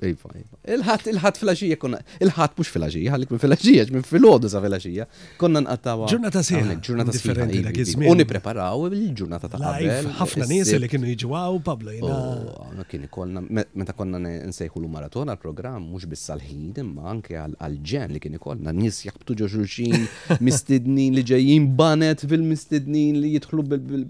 [0.00, 0.56] Iva, iva.
[0.72, 5.04] Il-ħat, il-ħat fil-axija konna, il-ħat mux fil-axija, għalik minn fil-axija, minn fil-ħodu sa fil-axija.
[5.40, 6.06] Konna nqattawa.
[6.08, 6.76] Ġurnata sejħa.
[6.80, 10.08] Ġurnata differenti iva, dak preparaw il-ġurnata ta' għabel.
[10.22, 12.16] Ħafna nies li kienu jiġwaw Pablo jina.
[12.16, 17.36] Oh, Għana kien ikollna, meta konna nsejħu l-maraton għal program mux biss għal-ħin, imma anke
[17.42, 20.08] għal-ġen li kien konna, nis jaqbtu ġoġuċin,
[20.46, 23.66] mistednin li ġejjin banet fil-mistednin li jitħlu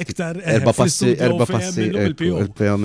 [0.00, 2.38] iktar erba passi, erba passi, il-PO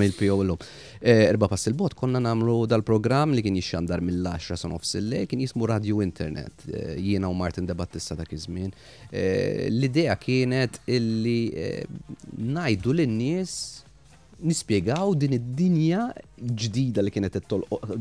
[0.04, 0.56] il-PO l-lum.
[1.00, 5.64] Erba passi l-bot, konna namlu dal-program li kien jixxandar mill-10 son of sille, kien jismu
[5.70, 8.70] Radio Internet, eh, jiena u Martin Debattista dak iż-żmien.
[9.10, 11.84] Eh, l-idea kienet illi eh,
[12.52, 13.56] najdu l-nies
[14.44, 16.10] nispiegaw din id-dinja
[16.42, 17.38] ġdida li kienet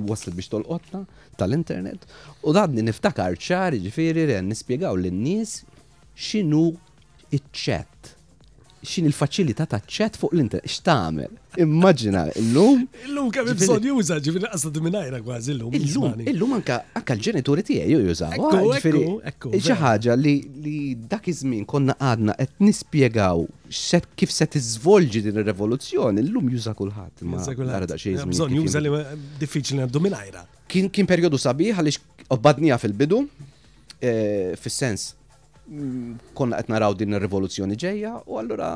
[0.09, 1.05] waslet biex tolqotna
[1.39, 2.03] tal-internet
[2.43, 5.59] u dadni niftakar ċar ġifiri nispiegaw l-nies
[6.17, 6.65] xinu
[7.33, 8.11] iċ
[8.83, 11.29] Xin il facilita ta' ċet fuq l-internet, x'tagħmel?
[11.63, 12.81] Immaġina illum.
[13.07, 15.77] Illum kemm bżonn juża ġifieri qasad minajra kważi illum.
[15.79, 18.33] Illum lum anka anka l-ġenituri tiegħi juża.
[19.55, 20.35] Xi ħaġa li
[20.99, 23.45] dak iż-żmien konna għadna qed nispjegaw
[24.19, 27.23] kif se tiżvolġi din ir-revoluzzjoni, illum juża kulħadd.
[27.23, 27.97] Juża kulħadd.
[28.35, 28.91] Bżon juża li
[29.45, 30.43] diffiċli għaddu minajra.
[30.67, 33.23] Kien periodu perjodu sabiħ għaliex obbadnija fil-bidu,
[34.03, 35.13] eh, fis-sens
[36.37, 38.69] konna qed naraw din ir-rivoluzzjoni ġejja u allura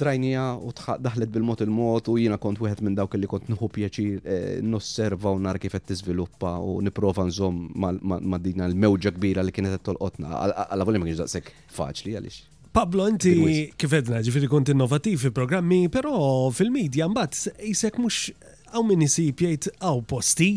[0.00, 4.18] drajnija u daħlet bil-mod il-mod u jiena kont wieħed minn dawk li kont nħu pjaċir
[4.22, 9.54] eh, nosserva u nar kif qed tiżviluppa u nipprova nżomm ma' dina l-mewġa kbira li
[9.54, 10.32] kienet qed tolqotna.
[10.66, 12.40] Alla volim ma kienx daqshekk faċli għaliex.
[12.76, 13.36] Pablo, inti
[13.80, 18.32] kif edna, ġifiri kont innovativ fi programmi, però fil-medja mbagħad jisek mhux
[18.74, 20.50] hawn min isib jgħid hawn posti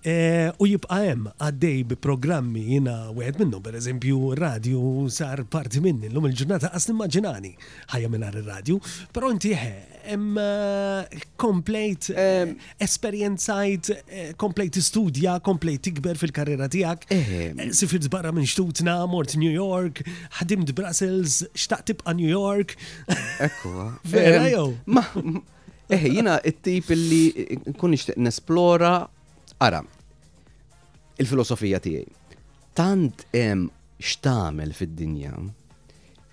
[0.00, 5.82] Eh, u jibqa hemm għaddej bi programmi jiena għed minnu, per eżempju, radio sar parti
[5.84, 7.50] minni l-lum il-ġurnata qas nimmaġinani
[7.92, 8.78] ħajja minnar ir-radju,
[9.12, 13.90] però inti hemm eh, komplejt eh, esperienzajt,
[14.40, 17.06] komplejt studja, komplejt tikber fil-karriera tiegħek.
[17.76, 20.00] Sifirt barra minn xtutna, mort New York,
[20.40, 22.72] ħadimt Brussels, xtaqt tibqa' New York.
[23.36, 23.76] Ekku.
[24.16, 24.70] Vera jow.
[25.92, 27.22] Eħe, jina it-tip li
[27.74, 29.02] nkun nixtieq nesplora
[29.60, 29.82] Ara,
[31.20, 32.38] il-filosofija tiegħi.
[32.78, 33.66] Tant hemm
[34.00, 35.34] xtamel fid-dinja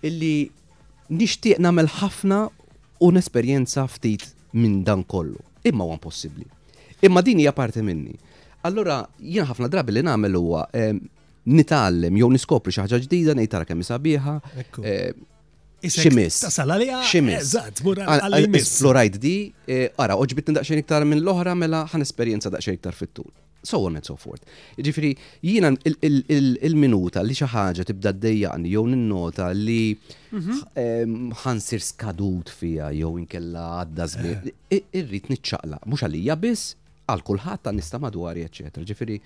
[0.07, 0.30] illi
[1.11, 2.38] nixtieq nagħmel ħafna
[3.03, 5.41] u nesperjenza ftit minn dan kollu.
[5.67, 6.47] Imma huwa possibbli.
[7.03, 8.15] Imma din hija parti minni.
[8.69, 10.93] Allora jien ħafna drabi li nagħmel huwa eh,
[11.51, 14.38] nitgħallem jew niskopri xi ħaġa ġdida ngħid tara kemm sabiħa.
[14.88, 15.11] Eh,
[15.86, 16.39] ximis.
[16.45, 17.01] Tasal għalija.
[17.07, 17.41] Ximis.
[17.43, 18.05] Eżat, mura
[19.17, 23.30] di, għara, eh, oġbit daqxen iktar minn l-oħra mela ħan esperienza daqxen iktar fit-tul.
[23.63, 24.41] So on and so forth.
[24.78, 29.97] Ġifiri, jina il-minuta li xaħġa tibda d-dejjaqni, jow n-nota li
[30.32, 30.61] mhm.
[30.73, 34.49] ehm, ħansir skadut fija, jow inkella għadda zmin.
[34.71, 34.84] Eh.
[35.01, 36.71] Irrit nitċaqla, mux għalija bis,
[37.09, 38.63] għal kulħadd nista madwar, ecc.
[38.88, 39.19] Ġifiri,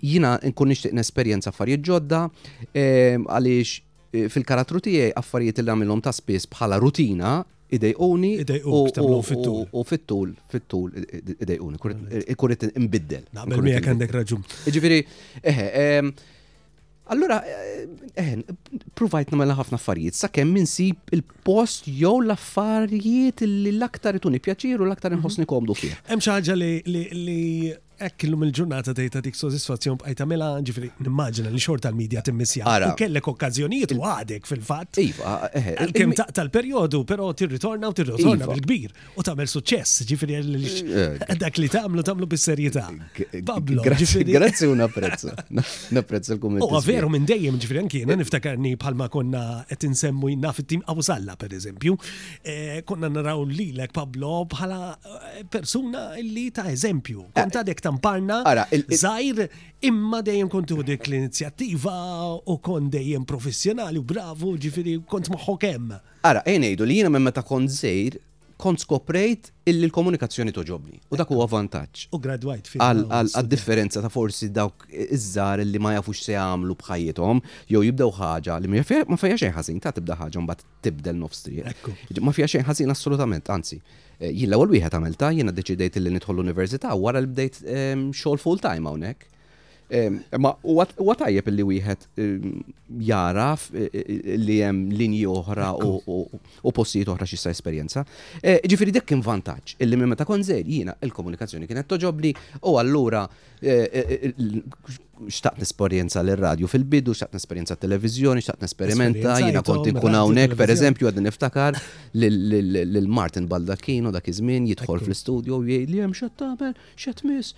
[0.00, 2.26] jina nkun nixtieq esperienza affarijiet ġodda,
[2.74, 3.78] ehm, għaliex
[4.10, 7.34] fil-karattru tiegħi affarijiet li għamilhom ta' spiss bħala rutina
[7.70, 8.32] idejquni
[8.66, 8.80] u
[9.26, 13.28] fit-tul, fit-tul idejquni, kurret imbiddel.
[13.38, 14.44] Naqbel miegħek għandek raġun.
[14.66, 15.02] Ġifieri,
[15.42, 16.12] eħe,
[17.10, 18.36] Allora, eh,
[18.94, 24.86] provajt namela ħafna affarijiet, sa' kemm minsib il-post jew l-affarijiet li l-aktar ituni pjaċir u
[24.86, 25.18] l-aktar mhm.
[25.24, 25.96] nħossni komdu fih.
[26.06, 26.70] Hemm xi ħaġa li
[28.00, 32.68] Ekk illum il-ġurnata tejta dik soddisfazzjon b'għajta mela ġifri nimmaġina li xorta l-medja timmissja.
[32.86, 34.96] U kellek okkazjoniet u għadek fil-fatt.
[35.04, 38.54] Iva, għal-kem eh, eh, ta' tal periodu però tirritorna u tirritorna iva.
[38.56, 42.86] bil-kbir u tagħmel suċċess ġifri eh, dak li tagħmlu tagħmlu bis-serjetà.
[43.50, 45.36] Pablo, grazzi u napprezza.
[45.92, 46.64] Napprezza l-kumment.
[46.70, 51.36] U veru minn dejjem ġifri anki niftakarni bħalma konna qed insemmu jina fit-tim Abu Salla
[51.36, 52.00] pereżempju.
[52.88, 54.94] Konna naraw lilek Pablo bħala
[55.52, 57.34] persuna li ta' eżempju.
[57.36, 58.42] Kontadek ta' stamparna
[59.00, 59.46] zaħir,
[59.90, 61.96] imma dejjem kontu dik l-inizjattiva
[62.52, 65.94] u kon dejjem professjonali u bravu, ġifiri kont maħokem.
[66.26, 68.18] Ara, jenejdu li jiena memma ta' kont zaħir,
[68.60, 70.98] kont skoprejt illi l-komunikazzjoni toġobni.
[71.08, 72.02] U dak huwa vantaġġ.
[72.12, 77.40] U graduajt fil għad differenza ta' forsi dawk iż-żar li ma jafux se jagħmlu bħajjithom,
[77.72, 81.64] jew jibdew ħaġa li ma fejja xejn ħażin, ta' tibda ħaġa mbagħad tibdel nofstri.
[82.20, 83.80] Ma fija xejn ħażin assolutament, anzi
[84.28, 88.60] jilla għal wieħed għamilta, jiena deċidejt li nidħol l-università wara li bdejt ehm, xogħol full
[88.60, 89.28] time hawnhekk.
[89.90, 92.52] Ehm, ma huwa tajjeb li wieħed ehm,
[93.08, 98.04] jaraf e, e, e, li hemm linji oħra u postijiet oħra x'issa esperjenza.
[98.44, 103.24] Ġifieri dik kien vantaġġ illi minn meta konżel jiena il-komunikazzjoni kienet toġobli u allura
[105.28, 111.26] xtaqt nesperjenza l-radio fil-bidu, xtaqt nesperjenza televizjoni, xtaqt nesperimenta, jina konti nkun hawnhekk pereżempju għadni
[111.28, 111.78] niftakar
[112.16, 117.54] lil Martin Baldacchino dak iż-żmien jidħol fl-istudju u jgħidli hemm x'qed tagħmel, x'qed miss,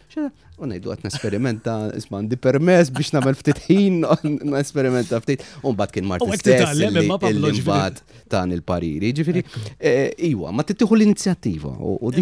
[0.62, 4.02] u ngħidu qed nesperimenta isma' għandi permess biex nagħmel ftit ħin
[4.54, 5.42] nesperimenta ftit.
[5.64, 8.02] U mbagħad kien Martin stess ma' imbagħad
[8.32, 9.10] tan il-pariri.
[9.16, 9.42] Ġifieri,
[9.76, 11.72] eh, iwa, ma tittieħu l-inizjattiva.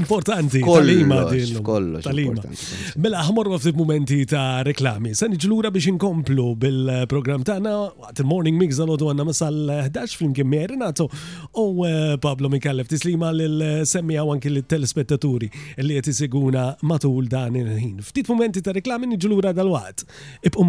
[0.01, 2.97] Importanti, kollox, kollox.
[3.03, 7.73] Mela ħmorru ftit mumenti ta' reklami nerġan iġlura biex inkomplu bil-program tagħna
[8.03, 13.31] waqt il-Morning Mix dal-għodu għanna masal 11 flimkien miegħi Renato u eh, Pablo Mikallef tislima
[13.33, 15.51] lil semmi u anki l-telespettaturi
[15.85, 16.59] li qed
[16.91, 18.01] matul dan il-ħin.
[18.03, 20.05] Ftit momenti ta' reklami niġlura dal-waqt.
[20.49, 20.65] Ibqu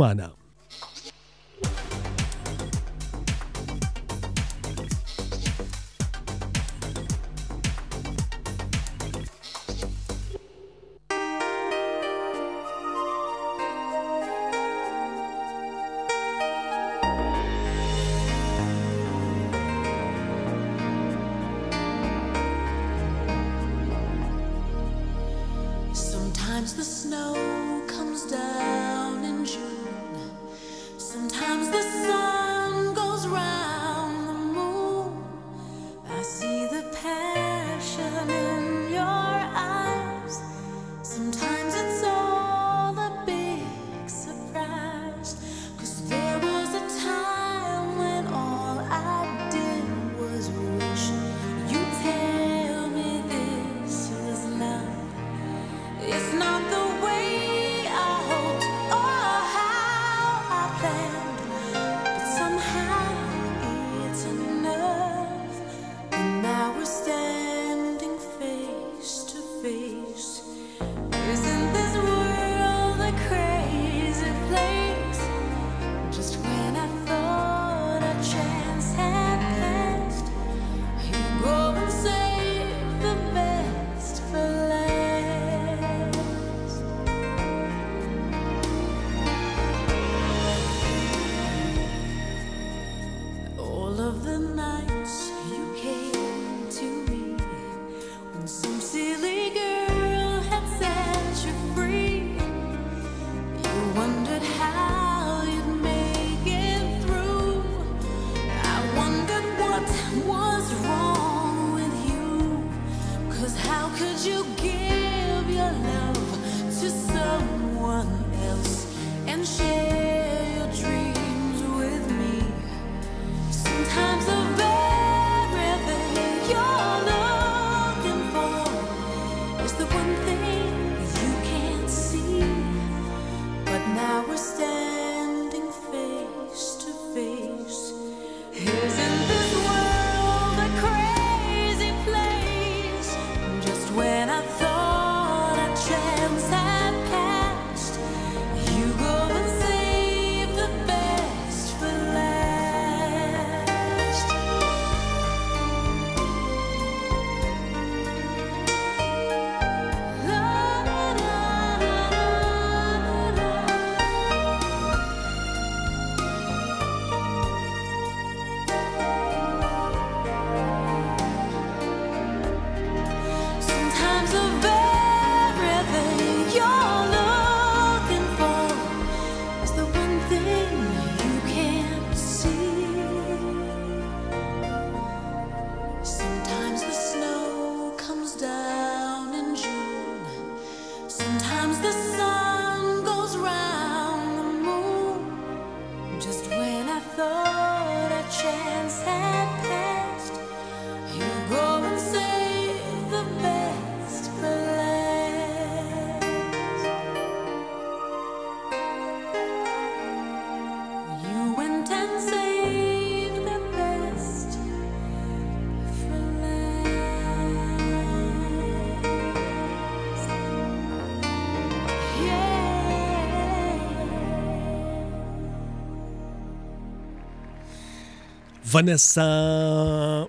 [228.72, 229.26] Vanessa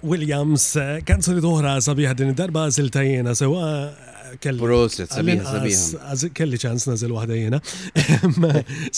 [0.03, 0.65] Williams,
[1.07, 3.67] kanzoni toħra sabiħa din id-darba ziltajjena sewa
[4.43, 4.59] kelli.
[4.59, 6.61] Proset, sabiħa, sabiħa.
[6.65, 7.61] ċans nażel wahda jena.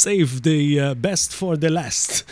[0.01, 2.23] Save the uh, best for the last.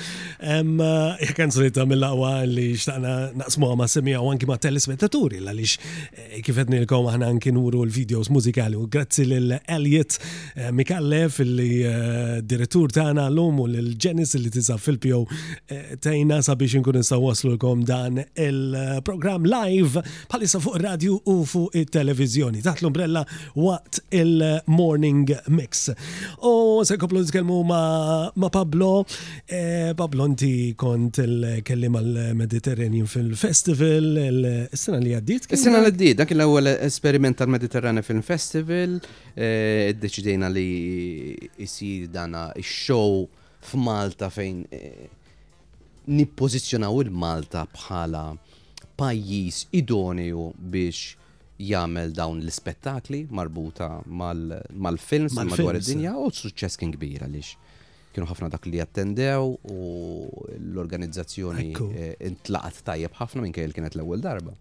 [0.40, 5.76] Kanzoni uh, ta' mill-laqwa li xtaqna naqsmu ma' semija u ma' telespettaturi, għalix
[6.40, 10.16] kifet nilkom kom aħna uru l-videos muzikali u grazzi l-Elliot
[10.56, 15.22] eh, Mikallef, il-direttur eh, tagħna l-lum u l-Ġenis li tisa fil-pjow
[15.66, 21.76] eh, tajna sabiex nkun nistaw waslu l-kom dan il-program live palissa fuq radio u fuq
[21.82, 23.24] il-televizjoni taħt l-umbrella
[23.56, 25.88] waqt il-morning mix.
[26.46, 29.04] U se koplu nitkellmu ma Pablo,
[29.96, 35.48] Pablo nti kont il-kellim għal-Mediterranean Film Festival, il-sena li għaddit?
[35.52, 38.92] Il-sena li għaddit, Dak l-ewwel esperiment tal-Mediterranean Film Festival,
[39.42, 43.24] id-deċidejna eh, li jsir dana x-show
[43.72, 45.08] f'Malta fejn eh,
[46.14, 48.20] nippożizzjonaw il-Malta bħala
[49.02, 51.02] pajjiż idoneo biex
[51.72, 57.71] jagħmel dawn l-ispettakli marbuta mal-films madwar id-dinja u suċċess kien kbir għaliex
[58.12, 59.82] kienu ħafna dak li jattendew u
[60.56, 64.54] l-organizzazzjoni eh, intlaqat tajjeb ħafna minn kien kienet l-ewwel darba.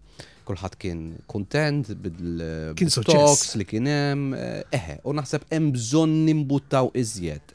[0.48, 7.54] Kulħadd kien kontent bil-talks li kien hemm, eh, eħe, u naħseb hemm bżonn nimbuttaw iżjed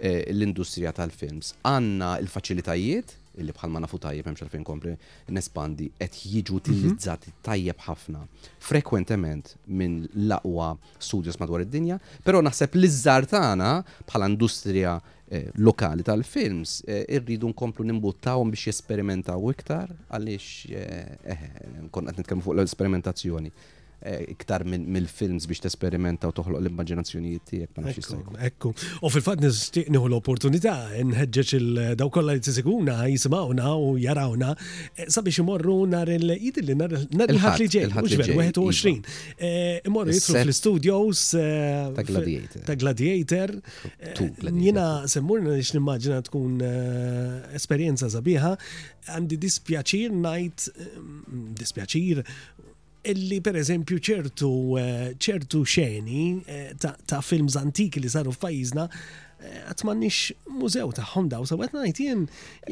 [0.00, 1.56] eh, l-industrija tal-films.
[1.66, 4.92] Għanna il-faċilitajiet illi bħal ma nafu tajjeb hemmx għalfejn kompli
[5.30, 6.58] nespandi qed jiġu mhm.
[6.58, 8.24] utilizzati tajjeb ħafna
[8.68, 13.68] frekwentement minn l-aqwa studios madwar id-dinja, però naħseb l-iżżar tagħna
[14.10, 14.96] bħala industrija
[15.30, 21.42] Eh, lokali tal-films, eh, irridu nkomplu nimbuttawhom biex jesperimentaw iktar għaliex eh,
[21.92, 23.52] konna qed nitkellmu fuq l-esperimentazzjoni.
[23.98, 28.70] Eh, iktar minn mill-films biex t-esperimenta u toħloq l-immaġinazzjonijiet tiegħek ma nafx Ekku.
[29.02, 30.74] U fil-fatt nixtieq nieħu l-opportunità
[31.08, 36.94] nħeġġeġ il-daw kollha li tisiguna jisimgħuna u jarawna eh, sabiex imorru nar il-qid li nar
[36.94, 39.00] il-ħadd li ġej, mhux 21.
[39.00, 39.50] Iva.
[39.50, 41.24] Eh, imorru jitru fl-studios
[41.98, 42.64] ta' Gladiator.
[42.70, 43.54] Ta' Gladiator.
[44.54, 46.62] Jiena semmurna nix nimmaġina tkun
[47.58, 48.54] esperjenza sabiħa
[49.10, 50.70] għandi dispjaċir najt
[51.64, 52.22] dispjaċir
[53.06, 58.88] illi per eżempju ċertu eh, ċertu xeni eh, ta' films antiki li saru f'pajjiżna
[59.38, 62.22] għatmannix mużew taħħom daw, u għetna jtien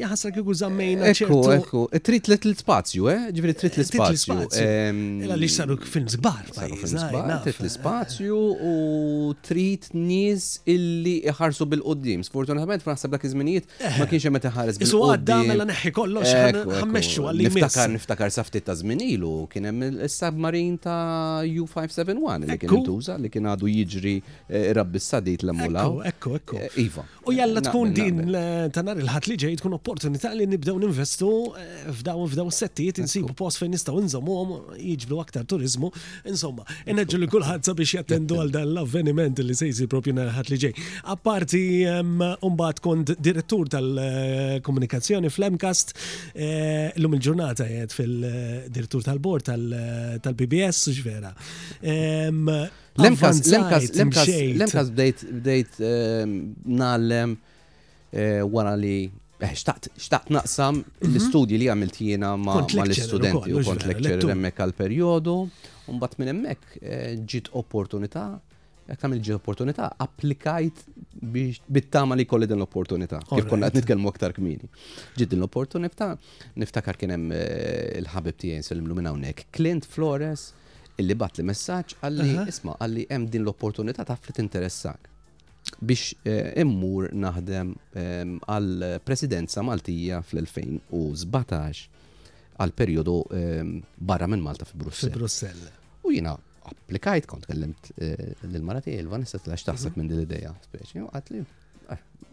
[0.01, 1.11] jahasra kiku zammejna.
[1.13, 3.21] Ekku, ekku, trit li l-spazju, eh?
[3.35, 4.35] Ġifri trit l-spazju.
[4.51, 12.25] Eh, ehm, Illa li saru film gbar, Trit l-spazju u trit nis illi iħarsu bil-qoddim.
[12.27, 14.89] Sfortunatament, f'naħseb dak iż-żminijiet ma eh, kienx jemet iħarsu bil-qoddim.
[14.89, 16.35] Isu għadda mela neħħi kollox
[16.81, 17.47] ħammesċu għalli.
[17.47, 23.47] Niftakar niftakar safti ta' zminilu, kien hemm is-submarin ta' U571 li kien intuża li kien
[23.53, 26.01] għadu jiġri eh, rabbi s-sadit l-emmulaw.
[26.11, 26.71] Ekku, ekku, Iva.
[26.75, 27.03] Eh, iva.
[27.27, 28.19] U jalla tkun din
[28.73, 31.29] tanar il-ħat li ġej tkun opportunità li nibdew ninvestu
[31.59, 35.91] eh, f'daw f'daw settijiet insibu post fejn nistgħu nżommuhom jiġblu aktar turizmu.
[36.31, 40.51] Insomma, inneġġu li kulħadd sabiex jattendu għal dan l-avveniment li se jsir propju nhar ħat
[40.53, 40.81] li ġej.
[41.15, 45.95] Apparti mbagħad kont direttur tal-komunikazzjoni fl-Emcast
[46.33, 51.31] eh, lum il-ġurnata jgħid fil-direttur tal-bord tal-BBS ġvera.
[52.97, 56.23] L-imkas, l l l bdejt, bdejt eh,
[56.65, 57.35] nallem
[58.11, 59.05] eh, wara li
[59.37, 61.11] eh, xtaqt naqsam mhm.
[61.11, 65.35] l-istudji li għamilt jiena ma l-istudenti u kont lecturer emmek għal-periodu,
[65.93, 66.77] un bat minn emmek
[67.23, 68.25] ġit opportunità
[68.87, 70.77] jek għamil ġit opportunità, applikajt
[71.75, 73.19] bittama li kolli din l-opportunità.
[73.27, 74.63] Kif konna għed nitkelmu aktar kmini.
[75.19, 76.13] Ġit din l-opportunità,
[76.55, 79.49] niftakar kienem il-ħabib tijen sellimlu minn hawnhekk.
[79.57, 80.53] Clint Flores,
[81.01, 85.09] illi bat li messaġġ għalli isma' għalli hemm din l-opportunità ta' li interessak
[85.83, 92.01] biex eh, immur naħdem ehm, għal presidenza Maltija fl-2017
[92.57, 95.11] għal periodu ehm, barra minn Malta fi Brussel.
[95.11, 95.59] Fi Brussel.
[96.07, 96.31] U jina
[96.67, 100.55] applikajt kont kellimt eh, l-marati il-Vanessa t-lax taħseb minn dil-ideja.
[100.71, 101.43] Speċi, għatli,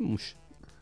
[0.07, 0.31] mux,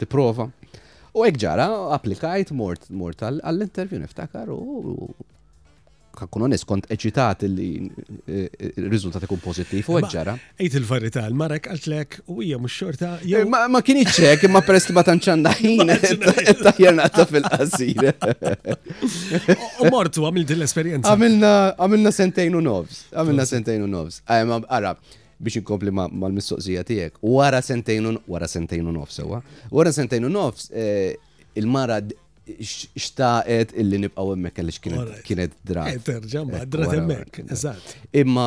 [0.04, 0.46] t-prova.
[0.46, 4.60] U ah, ekġara, ġara, applikajt, mort għall-intervju niftakar u
[6.30, 10.34] kun onest kont eċitat li il-riżultat eh, eh, ikun pozittiv u ġara.
[10.60, 13.12] Ejt il-verità, l-marek għaltlek u hija mhux xorta.
[13.24, 15.94] Eh, ma kien iċċek, imma peress li ma tantxanna ħin
[16.66, 17.00] tajjer
[17.32, 18.12] fil-qasir.
[19.82, 21.14] U mortu għamil din l-esperjenza.
[21.16, 24.20] Għamilna sentejn u nofs, għamilna sentejn u nofs.
[24.28, 24.96] Ara,
[25.42, 27.22] biex inkompli mal-mistoqsija tiegħek.
[27.26, 29.42] Wara sentejn wara sentejn u nofs sewa.
[29.72, 32.00] Wara sentejn u nofs il-mara
[32.44, 34.80] xtaqet illi nibqaw emmek għalix
[35.26, 35.92] kienet drama.
[35.94, 37.90] Eh, terġa, ma drat emmek, eżat.
[38.22, 38.46] Imma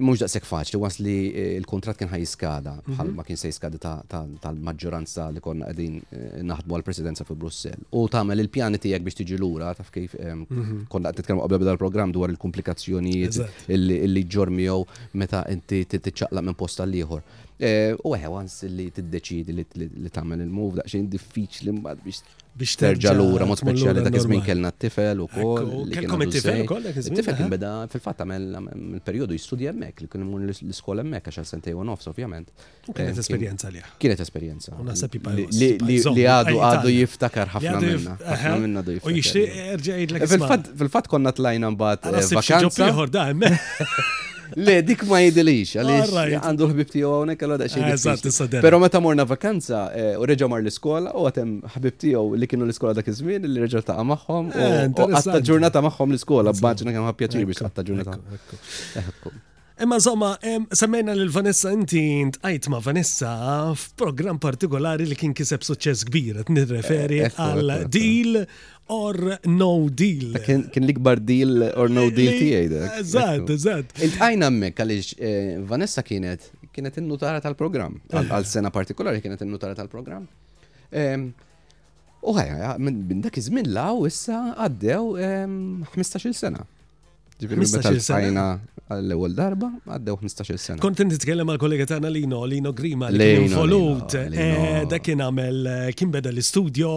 [0.00, 2.94] mux daqsek faċli, was li eh, il-kontrat kien ħajiskada, mhm.
[2.96, 7.82] bħal ma kien se jiskada tal-maġġoranza li konna għedin eh, naħdmu għal-presidenza fi Brussel.
[7.92, 10.86] U tamel il-pjani tijak biex tiġi l-ura, taf kif mhm.
[10.92, 13.42] konna għed titkellmu qabel dal-program dwar il-komplikazzjonijiet
[13.74, 14.86] illi ġormijow
[15.20, 17.44] meta inti t-tċaqla minn posta l-liħor.
[17.58, 22.20] Eh, u għe, għans li t-deċidi li tamen il-move, daċin diffiċ li mbad biex
[22.58, 25.90] biex terġa l-ura, mod speċjali dak iż-żmien kellna t-tifel u koll.
[25.90, 26.86] Kellkom t tifel u koll?
[26.86, 27.52] t tifel kien eh?
[27.56, 28.46] beda fil-fatt għamel
[29.00, 32.54] il-perjodu jistudja hemmhekk li kien mun l-iskola għaxa għax sentej u nofs ovvijament.
[32.94, 33.82] Kienet eh, esperienza li.
[34.06, 34.78] Kienet esperienza.
[34.78, 35.18] U naħseb
[35.88, 38.18] li għadu għadu jiftakar ħafna minna.
[38.22, 39.18] Ħafna minna du jiftakar.
[39.18, 40.72] U jixtieq erġa' jgħidlek.
[40.84, 43.46] fil fat konna t tlajna mbagħad vakanza.
[44.56, 46.12] Le, dik ma jidilix, għalix
[46.46, 48.56] għandu l-ħbib tiegħu hawnhekk għal daqsxejn.
[48.64, 52.68] Però meta morna vakanza eh, u reġa' mar l-iskola u għatem ħbib tiegħu li kienu
[52.68, 57.10] l-iskola dak iż-żmien li reġa' ta' magħhom eh, u għatta ġurnata magħhom l-iskola b'maġna kemm
[57.12, 58.20] ħappjaċir biex għatta ġurnata.
[59.78, 60.28] Imma zoma,
[60.74, 63.28] semmejna lil Vanessa inti intqajt ma' Vanessa
[63.78, 68.40] f'programm partikolari li kien kiseb suċċess kbir, qed nirreferi eh, għal deal
[68.90, 69.68] or no
[70.00, 70.34] deal.
[70.42, 72.80] Kien l-ikbar deal or no deal tiegħi.
[73.04, 73.92] Eżatt, eżatt.
[74.08, 78.48] Intqajna mmek għaliex eh, Vanessa kienet kienet innutara tal-programm, għal eh.
[78.50, 80.26] sena partikolari kienet innutara tal-programm.
[82.26, 86.66] U ħajja, minn dak iż-żmien law issa għaddew 15-il sena.
[87.38, 88.44] Ġifiri, meta l-sajna
[88.90, 90.82] għall-ewel darba, għaddew 15 sena.
[90.82, 95.60] Kont nitkellem għal kollega tagħna Lino, Lino Grima, li kien involut, eh, da kien għamel,
[95.74, 96.90] eh, kien beda l-istudio,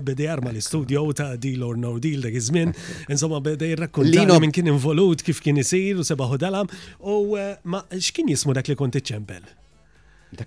[0.00, 2.72] beda jarma l-istudio ta' Deal or No Deal dak iż-żmien,
[3.10, 6.72] insomma beda jirrakkuntana minn kien involut kif kien isir u sebaħu dalam,
[7.04, 9.50] u eh, ma x'kien jismu dak li kont iċċempel?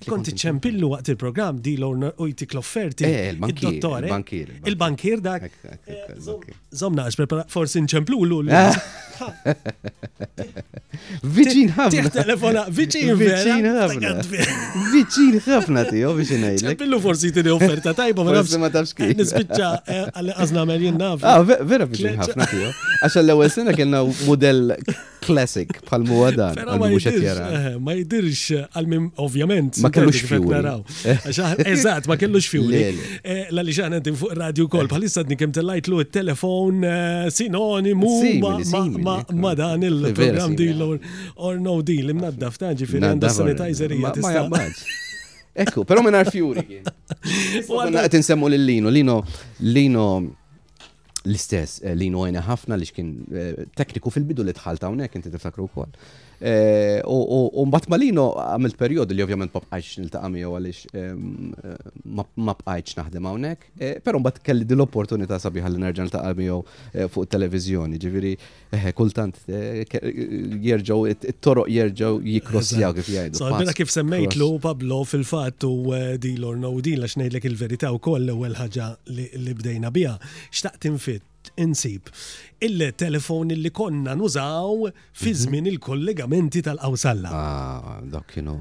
[0.06, 3.06] Konti ċempillu waqt il-program di l-orna ujtik l-offerti.
[3.06, 3.76] Eh, eh, Il-bankir.
[3.80, 4.52] Il-bankir.
[4.66, 5.46] Il-bankir dak.
[5.46, 6.16] Eh,
[6.74, 7.06] Zomna,
[7.50, 8.54] forsi nċemplu l
[11.24, 12.10] Viċin ħafna.
[12.16, 14.14] Telefona, viċin Viċin ħafna.
[14.90, 16.66] Viċin ħafna ti, tiju, viċin għajli.
[16.66, 18.58] ċempillu forsi tini offerta tajba, ma nafx.
[18.62, 19.14] Ma tafx kif.
[19.20, 21.24] Nispicċa għazna merjen naf.
[21.24, 22.74] Ah, vera viċin ħafna ti, tiju.
[23.04, 24.74] Għaxa l-ewel sena kena model
[25.26, 26.60] classic bħal muwa dan.
[26.62, 29.80] Eh, ma jidirx, għal-mim, ovvjament.
[29.84, 30.60] Ma kellux fjuli.
[30.70, 32.82] Ah, Eżat, ma kellux fjuli.
[32.84, 38.14] Eh, l-għalli xaħna din fuq radio kol, bħalissa d-nikem tellajt lu il-telefon eh, sinonimu
[39.42, 43.94] ma dan il-program deal or no deal, imnaddaf taġi fil-għanda sanitizer
[45.56, 46.82] Ekku, pero minn fjuri.
[47.72, 49.22] U għanna għet nsemmu l-lino, lino,
[49.64, 50.08] lino
[51.26, 55.68] l-istess eh, li nwajna ħafna li xkien eh, tekniku fil-bidu li tħalta hawnhekk inti tiftakru
[55.70, 55.94] wkoll.
[56.46, 60.80] Eh, u mbagħad Malino għamilt perjodu li ovvjament ma bqajx niltaqa' miegħu għaliex
[62.46, 66.60] ma bqajx naħdem hawnhekk, eh, però mbagħad kelli dil l-opportunità sabiħa li nil niltaqa' miegħu
[66.94, 68.02] eh, fuq it-televiżjoni.
[69.00, 73.42] kultant jerġgħu it-toroq jerġgħu jikrossjaw kif jgħidu.
[73.42, 78.92] Sabina kif semmejtlu Pablo fil-fatt u dilor no din għax ngħidlek il-verità wkoll l-ewwel ħaġa
[79.18, 80.20] li bdejna biha.
[80.54, 82.02] Xtaqt infit insib
[82.62, 84.74] il-telefon li konna nużaw
[85.14, 85.38] fi mhm.
[85.44, 87.30] żmien il-kollegamenti tal-qawsalla.
[87.32, 88.56] Ah, dak kienu.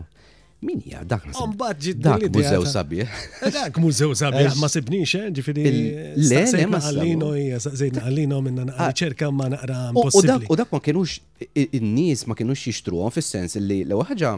[0.64, 1.26] Min hija dak?
[1.30, 3.00] Mbagħad ġid dak mużew sabi.
[3.04, 5.74] Eh, dak mużew sabiħ ma sibniex, eh, ġifieri.
[6.16, 8.88] Le, le ma għallino hija eh, saqsejna għallino minna ah.
[8.90, 10.48] riċerka ma naqra impossibbli.
[10.50, 11.18] U dak ma kienux
[11.54, 14.34] in-nies ma kienux jixtruhom fis-sens li l ħaġa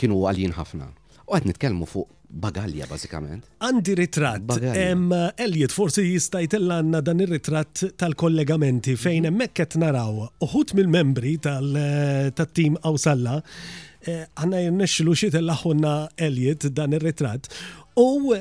[0.00, 0.90] kienu għaljin ħafna.
[1.28, 3.46] U għad nitkellmu fuq bagalja bażikament.
[3.64, 4.52] Għandi ritrat.
[4.74, 12.76] Hemm Elliot forsi jista' jtellanna dan ir-ritratt tal-kollegamenti fejn hemmhekk qed naraw uħut mill-membri tal-tim
[12.82, 15.94] Awsalla eh, għanna jirnexxilu xi tellaħunna
[16.28, 17.50] Elliot dan ir-ritratt
[17.94, 18.34] U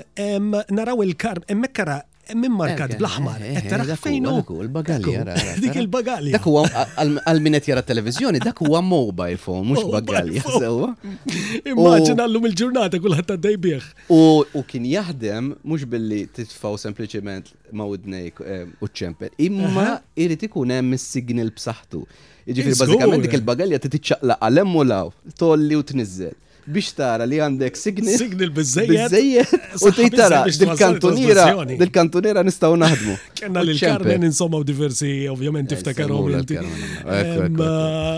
[0.74, 2.00] naraw il-karm, emmekkara
[2.32, 3.42] minn markat eh, eh, blaħmar.
[3.44, 5.24] Eh, aħmar fejn il-bagalja.
[5.60, 6.32] Dik il-bagalja.
[6.38, 6.64] Dak huwa
[7.28, 10.44] għal-minet jara televizjoni, dak huwa mobile phone, mhux bagalja.
[11.74, 13.90] Immaġin għallum il-ġurnata kulħadd għaddej bih.
[14.14, 18.32] U kien jaħdem mhux billi titfaw sempliċement ma' udnej
[18.84, 22.06] u ċempel, imma irid ikun hemm is-signal b'saħħtu.
[22.48, 26.40] Jiġifieri bażikament dik il-bagalja titiċċaqlaq għal hemm u law, tolli u tniżel
[26.72, 28.16] biex tara li għandek signal.
[28.20, 29.54] Signal bizzejiet.
[29.84, 33.16] U tara, dil-kantoniera, dil-kantoniera nistaw naħdmu.
[33.40, 36.30] Kenna li l-Karmen insomma u diversi, ovvjament, eh, iftakarom.
[36.34, 37.34] Eh,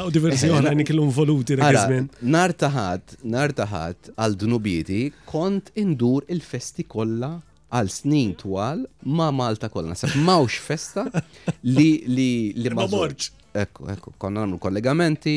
[0.06, 2.10] u diversi eh, oħra ni kellum voluti rekizmin.
[2.34, 7.34] Nar taħat, nar taħat għal dnubieti kont indur il-festi kolla
[7.76, 9.96] għal snin twal ma Malta kollha.
[9.96, 11.08] Nasab mawx festa
[11.76, 12.30] li li
[12.60, 13.32] li ma morġ.
[13.56, 15.36] Ekku, ekku, konna namlu kollegamenti,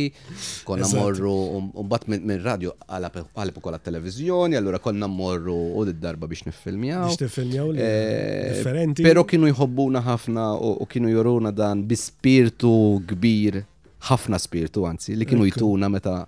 [0.66, 1.34] konna morru,
[1.78, 7.04] un-bat minn radio għal pokola televizjoni, allura konna morru u d-darba biex nifilmjaw.
[7.12, 9.06] Biex nifilmjaw eh, differenti.
[9.06, 10.48] Pero kienu jħobbuna ħafna
[10.82, 12.72] u kienu joruna dan bi spiritu
[13.12, 13.62] kbir,
[14.10, 16.24] ħafna spiritu għanzi, li kienu jtuna meta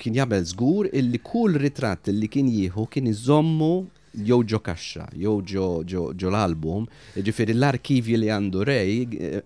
[0.00, 3.74] kien jagħmel zgur illi kull ritratt illi kien jieħu kien jizommu
[4.12, 6.86] Jow ġo kaxxa, jow ġo l-album,
[7.26, 8.96] ġifiri l-arkivji li għandu rej,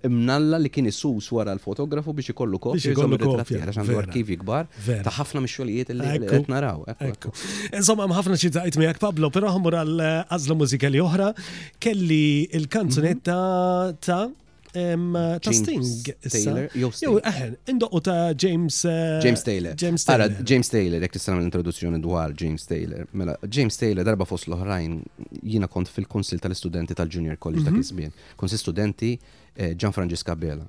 [0.09, 2.81] imnalla li kien isus wara l-fotografu biex ikollu kopja.
[2.81, 3.61] Biex ikollu kopja.
[3.67, 4.71] Għax għandu arkivji kbar,
[5.05, 6.87] ta' ħafna mixxolijiet li għet naraw.
[7.77, 11.29] Insomma, ħafna xi taqgħid miegħek Pablo, però għamur għal eh, għażla li oħra,
[11.85, 12.23] kelli
[12.57, 13.39] il-kanzunetta
[14.07, 14.23] ta'
[14.75, 16.75] ta' Sting.
[16.75, 18.83] Jew eħen, indoqqu ta' James.
[18.85, 19.75] Eh, James Taylor.
[19.75, 20.25] James Taylor.
[20.25, 23.07] Ara, James Taylor, jek l-introduzzjoni dwar James Taylor.
[23.13, 24.99] Mela, James Taylor darba fost l-oħrajn
[25.43, 28.11] jina kont fil-konsil tal-istudenti tal-Junior College ta' Kisbien.
[28.11, 28.37] Mhm.
[28.41, 29.15] Konsil studenti
[29.57, 30.67] eh, Gian Francesca Bela.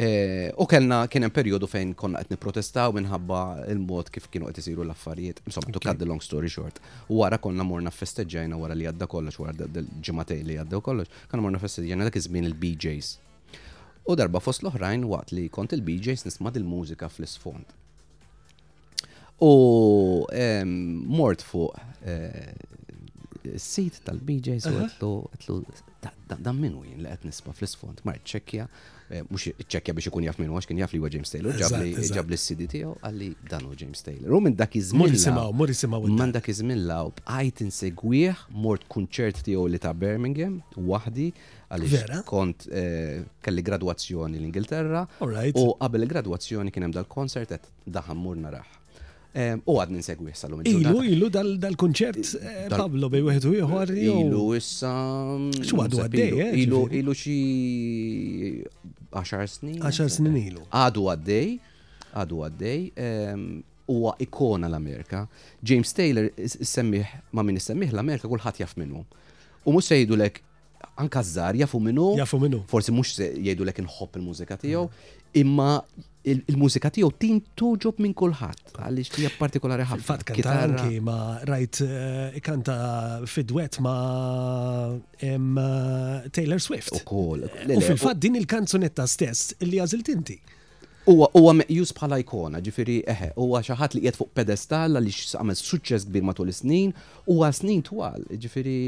[0.00, 3.38] Eh, u kellna kien hemm perjodu fejn konna qed nipprotestaw minħabba
[3.72, 5.40] il-mod kif kienu qed isiru l-affarijiet.
[5.50, 6.78] Insomma, to cut the long story short.
[7.08, 11.62] Wara konna morna festeġġajna wara li għadda kollox wara ġimatej li għadda kollox, konna morna
[11.64, 13.16] festeġġajna dak iż-żmien il-BJs
[14.08, 17.68] u darba fost l-oħrajn waqt li kont il-BJs nisma' il mużika fl-isfond.
[19.44, 20.24] U
[21.04, 21.76] mort fuq
[22.10, 22.54] eh,
[23.56, 25.58] s-sit tal-BJs u għetlu, għetlu,
[26.40, 28.64] dan minu jien li għet nisma fl-isfond, mar ċekja,
[29.12, 31.60] eh, mux ċekja biex ikun jaf minn għax kien jaf li huwa James Taylor,
[32.16, 34.32] ġab li s-sidi tiegħu għalli dan u James Taylor.
[34.32, 35.04] U minn dak iżmin.
[35.04, 36.08] Mur jisimaw, mur jisimaw.
[36.08, 41.30] Minn dak iżmin law bqajt insegwieħ mort kunċert tiegħu li ta' Birmingham, waħdi,
[41.68, 48.40] għalix kont eh, kelli graduazzjoni l-Ingilterra u qabel il-graduazzjoni kien hemm dal-konsert qed daħam mur
[48.42, 48.74] naraħ.
[49.68, 53.92] U għad ninsegwi issa l Ilu, ilu dal-konċert eh, Pablo bej weħdu jħor.
[53.94, 54.90] Ilu issa.
[55.38, 58.64] Mm, Xu għadu għaddej, eh, Ilu, ilu xie
[59.12, 59.76] 10 snin.
[59.84, 60.64] 10 snin ilu.
[60.74, 61.52] Għadu għaddej,
[62.18, 62.82] għadu għaddej,
[63.92, 65.22] huwa ikona l-Amerika.
[65.62, 69.04] James Taylor semmiħ ma' minn semmiħ l-Amerika kullħat jaff minnu.
[69.68, 70.42] U mus sejdu lek
[70.98, 72.06] anka zzar, jafu minnu.
[72.18, 72.62] Jafu minnu.
[72.72, 74.84] Forsi mhux jgħidu lek inħobb il-mużika tiegħu,
[75.40, 75.70] imma
[76.28, 80.06] il-mużika tiegħu tin tuġob minn kulħadd għaliex hija partikolari ħafna.
[80.10, 81.18] Fatt kanta anki ma
[81.48, 82.76] rajt eh, kanta
[83.30, 83.94] fidwet ma
[85.22, 87.00] eh, Taylor Swift.
[87.08, 90.38] U fil-fatt din il-kanzunetta stess li għażilt inti.
[91.08, 95.56] Uwa, uwa meqjus bħala ikona, ġifiri, eħe, uwa xaħat li jgħet fuq pedestal li għamil
[95.56, 96.90] suċċess kbir matul snin,
[97.32, 98.82] uwa snin twal, ġifiri,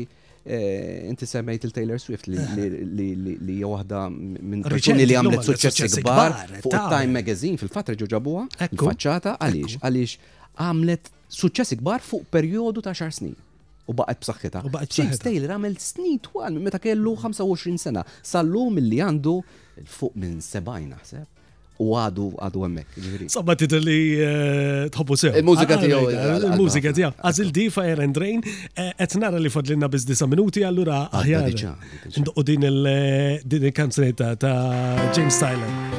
[0.47, 6.33] Eh, inti semmejt il-Taylor Swift li hija waħda minn persuni li għamlet suċċessi kbar
[6.65, 12.95] fuq Time Magazine fil-fatt reġgħu ġabuha faċċata għaliex għaliex għamlet suċċessi kbar fuq perjodu ta'
[12.97, 13.37] xar snin.
[13.85, 14.63] U baqgħet b'saħħitha.
[14.65, 17.79] U baqgħet James Taylor għamel snin twal meta kellu 25 mm.
[17.85, 18.07] sena.
[18.33, 19.37] Sallum li għandu
[19.99, 21.29] fuq minn 70 naħseb
[21.81, 22.99] u għadu għadu għemmek.
[23.33, 25.33] Sabba titli eh, tħobbu sew.
[25.41, 26.09] Il-mużika ah, tijaw.
[26.11, 27.15] Ah, eh, il-mużika tijaw.
[27.25, 28.43] Għazil di fa and Rain,
[28.75, 31.49] eh, etnara li fadlinna biz disa minuti, għallura aħjar.
[32.37, 35.90] U din il-kanzunetta ta' James Tyler.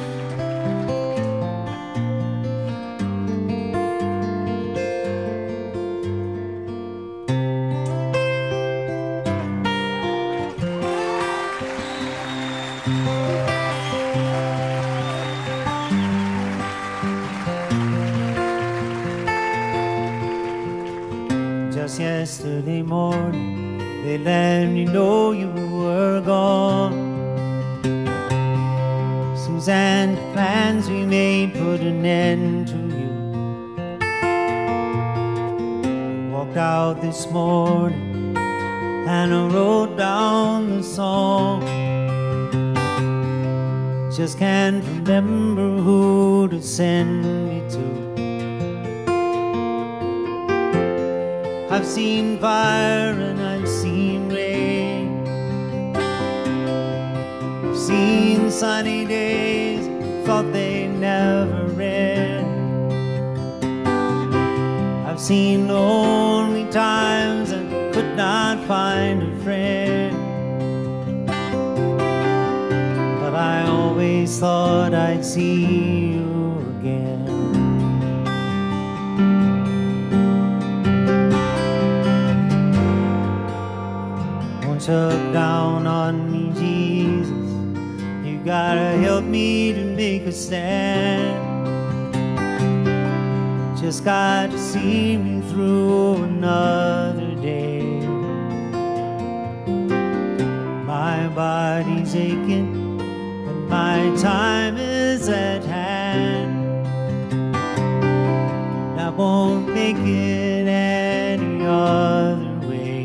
[109.82, 113.00] take any other way.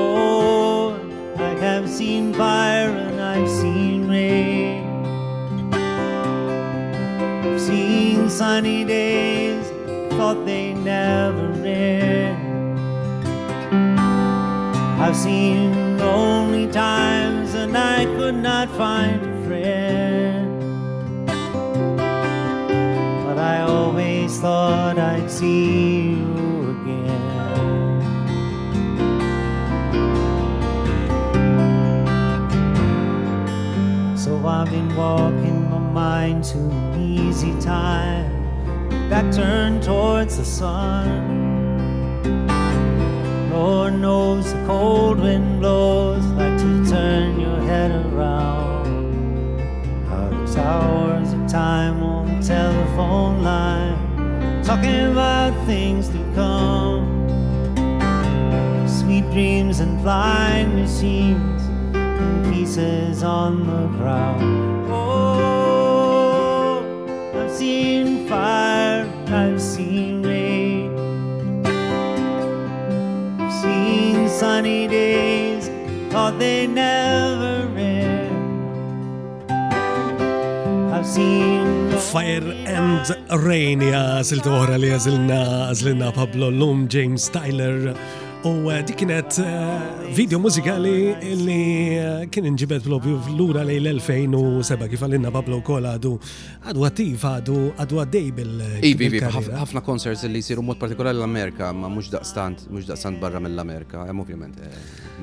[0.00, 0.94] Oh,
[1.46, 4.84] I have seen fire and I've seen rain.
[7.44, 9.64] I've seen sunny days,
[10.16, 11.48] thought they never
[11.92, 12.40] end.
[15.04, 19.35] I've seen lonely times and I could not find
[24.36, 27.28] thought I'd see you again.
[34.16, 38.30] So I've been walking my mind to an easy time,
[39.08, 41.34] back turned towards the sun.
[43.50, 49.14] Lord knows the cold wind blows like to turn your head around.
[50.12, 53.85] Are there's hours of time on the telephone line
[54.66, 57.06] talking about things to come.
[58.88, 61.62] Sweet dreams and flying machines
[61.94, 64.88] and pieces on the ground.
[64.90, 66.82] Oh,
[67.36, 70.84] I've seen fire, I've seen rain,
[73.40, 75.68] I've seen sunny days,
[76.12, 79.52] thought they never end.
[80.92, 87.96] I've seen fire and Rain ja siltu oħra li għazilna Pablo Lum, James Tyler
[88.44, 89.80] U eh, dik kienet eh,
[90.14, 96.12] video mużikali li eh, kien inġibet blobju l-ura li l-2007 kif għallinna Pablo Kola għadu
[96.68, 98.52] għadu għattiv għadu għadu għaddej bil.
[98.84, 103.40] Ibi, ibi, ħafna koncerts li jisiru mod partikolari l-Amerika, ma mux daqstant, mux daqstant barra
[103.42, 104.60] mill-Amerika, għem ovvijament,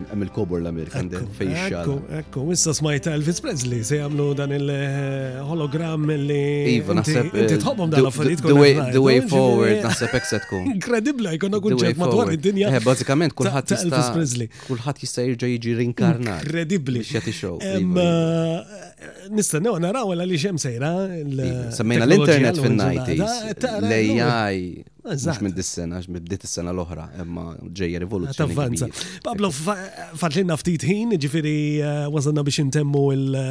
[0.09, 1.83] għem il-kobor l-Amerika, għandek fejxa.
[1.83, 6.79] Ekku, ekku, wissa smajta Elvis Presley se għamlu dan il-hologram li.
[6.79, 7.31] Iva, naħseb.
[7.45, 8.43] Inti tħobbhom dan l-affarijiet.
[8.93, 10.67] The way forward, naħseb ekset tkun.
[10.75, 12.73] Inkredibbli, jkun għun ċert madwar id-dinja.
[13.03, 14.47] Bażikament kulħadd ta' Elvis Presley.
[14.69, 16.43] Kulħadd jista' jirġa' jiġi rinkarnat.
[16.45, 17.01] Incredibbli.
[17.03, 17.57] Biex jagħti show.
[17.59, 19.03] Eh,
[19.37, 20.93] nistennew naraw għal għaliex hemm sejra.
[21.81, 27.41] Semmejna l-internet 90 L-AI Mux minn dis-sena, minn bdiet is-sena l-oħra, imma
[27.75, 28.53] ġejja rivoluzzjoni.
[28.55, 28.87] Tavvanza.
[29.25, 31.51] Pablo, fadlinna naftit ħin, ġifiri
[31.83, 33.41] eh, wasanna biex intemmu eh,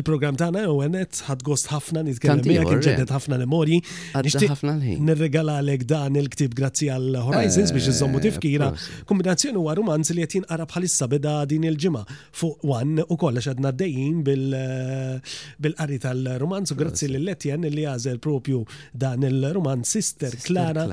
[0.00, 3.82] il-program tagħna u għenet ħad gost ħafna nitkellem miegħek ġedet ħafna memorji.
[4.14, 5.10] ħafna l-ħin.
[5.42, 8.70] għalek dan il-ktib grazzi għal Horizons biex eh, iżommu tifkira.
[9.12, 12.06] Kombinazzjoni huwa romanz li qed jinqara bħalissa beda din il-ġimgħa
[12.40, 18.64] fuq wan u kollox għadna dejjin bil-qari tal-romanz u grazzi lill-Letjen li għażel propju
[19.04, 20.88] dan il-romanz Sister Clara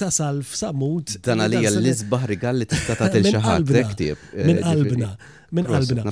[0.00, 1.16] tasal f'samut.
[1.24, 5.10] Dan għalija l-izbaħ rigal t tista' tagħti xi ħadd Minn eh, qalbna
[5.50, 6.02] minn qalbna.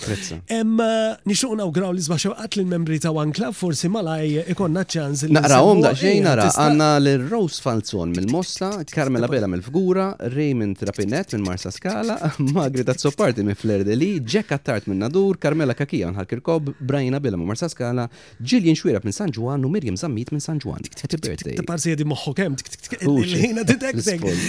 [0.50, 5.24] Emma eh, nixuq graw li sbaxew qatt l-membri ta' One Club forsi malaj ikonna ċans.
[5.34, 12.18] Naqrawhom xejn nara għanna l-Rose Falzon mill-Mossa, Carmela Bela mill-Fgura, Raymond Rapinet minn Marsa Skala,
[12.50, 17.36] Magrida Zopparti minn Fler Deli, Jack Attart minn Nadur, Carmela Kakija minn Ħalkirkob, Brajna Bela
[17.38, 18.04] minn Marsa Skala,
[18.42, 20.80] Ġiljen Xwira minn San Juan, u Mirjam Zammit minn San Juan.
[20.98, 21.56] Happy birthday.
[21.64, 21.94] Parsi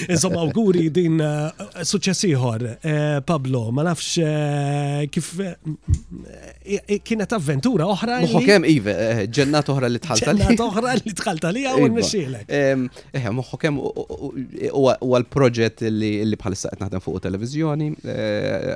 [0.20, 1.52] Insomma, auguri din eh,
[1.86, 4.18] suċċessiħor, eh, Pablo, ma nafx
[4.80, 5.56] Eh, kif eh,
[6.64, 8.18] eh, kienet avventura oħra.
[8.24, 8.94] Moħħok kemm ive,
[9.38, 10.44] ġennat oħra li tħalta li.
[10.44, 11.90] Ġennat oħra li tħalta li għaw iva.
[11.96, 12.52] nixxielek.
[13.20, 13.66] Eħe, moħħok
[14.74, 17.90] u għal-proġett li bħalissa qed naħdem fuq televizjoni,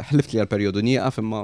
[0.10, 1.44] ħlift li għal-perjodu nieqaf imma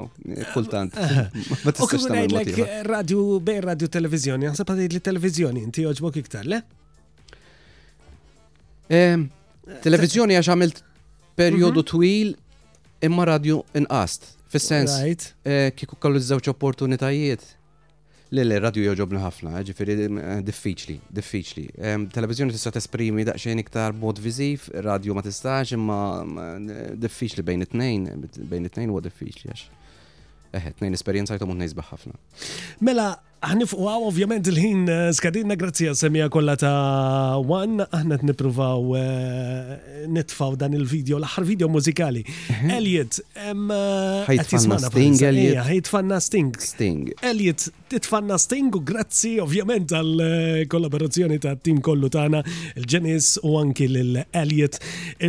[0.54, 0.98] kultant.
[1.64, 6.60] Ma tistax tagħmel radio bej radio televizjoni, naħseb li televizjoni inti joġbok iktar, le?
[9.84, 10.84] Televizjoni għax għamilt
[11.38, 11.90] perjodu mhm.
[11.94, 12.34] twil
[13.08, 14.90] imma radio inqast Fis-sens,
[15.46, 17.44] eh, kieku kollu żewġ opportunitajiet.
[18.34, 21.64] Le, le, radio joġobni ħafna, eh, ġifiri eh, diffiċli, diffiċli.
[22.10, 26.00] Televizjoni tista' tesprimi daqsxejn iktar mod viżiv, radio ma tistax, imma
[26.98, 28.10] diffiċli bejn it-tnejn,
[28.50, 29.66] bejn it-tnejn huwa diffiċli għax.
[30.58, 32.18] Eħe, t tnejn esperjenza jtom nejzbaħ ħafna.
[32.82, 34.82] Mela, Għan fuqaw ovvjament il-ħin
[35.16, 41.70] skadinna eh, grazzi għal-semija kolla ta' One, aħna t-nipruvaw eh, nitfaw dan il-video, l-ħar video
[41.72, 42.20] muzikali.
[42.26, 42.70] Mhm.
[42.74, 43.50] Elliot, eh,
[44.28, 45.60] ħajtfanna Sting, Elliot.
[45.70, 46.50] ħajtfanna Sting.
[46.60, 47.00] Sting.
[47.24, 52.42] Elliot, titfanna Sting u grazzi ovvjament għal-kollaborazzjoni ta' tim kollu tana,
[52.76, 54.76] il-ġenis u anki l-Elliot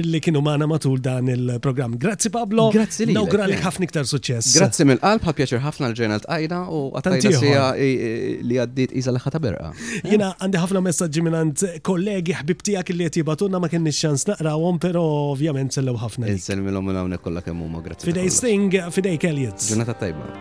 [0.03, 1.95] li kienu maħna matul dan il-program.
[1.95, 2.67] Grazzi Pablo.
[2.75, 3.15] Grazzi li.
[3.15, 4.59] Nawgralik ħafna iktar suċess.
[4.59, 7.99] Grazzi mill-qalb, ħapjaċir ħafna l-ġenal tajna u għatajna
[8.47, 9.71] li għaddit iżal ħata berqa.
[10.07, 14.79] Jina għandi ħafna messagġi minn għand kollegi ħbibti għak li jtibatunna ma kenni xans naqrawom,
[14.81, 16.31] pero ovvjament sellew ħafna.
[16.35, 18.07] Inselmilom minn għawne kolla kemmu ma grazzi.
[18.09, 19.67] Fidej sting, fidej keljiet.
[19.71, 20.31] Ġurnata tajba.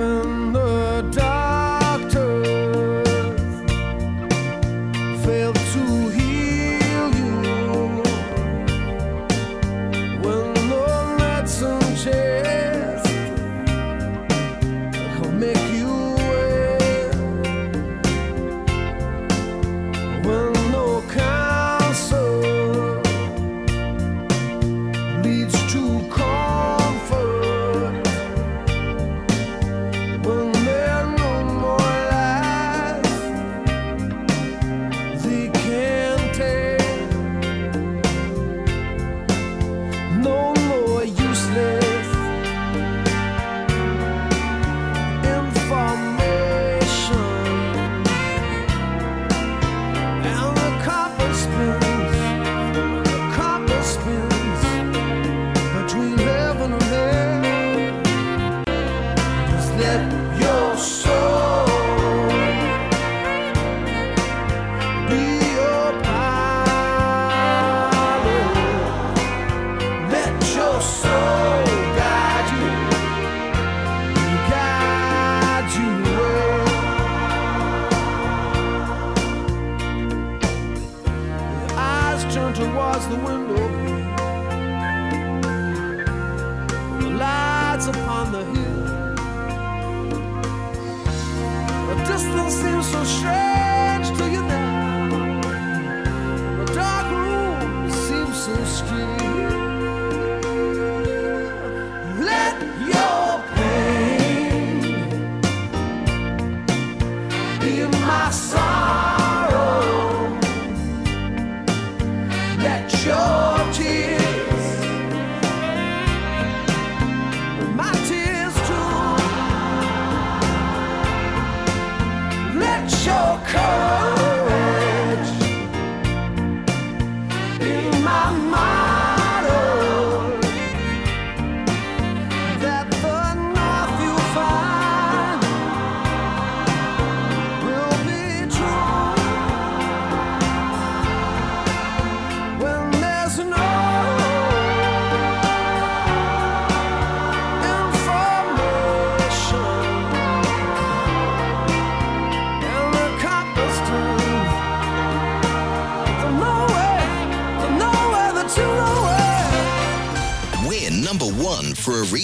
[0.00, 1.49] when the dark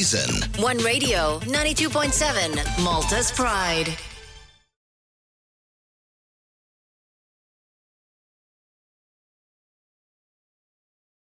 [0.07, 0.49] season.
[0.63, 3.97] One Radio, 92.7, Malta's Pride.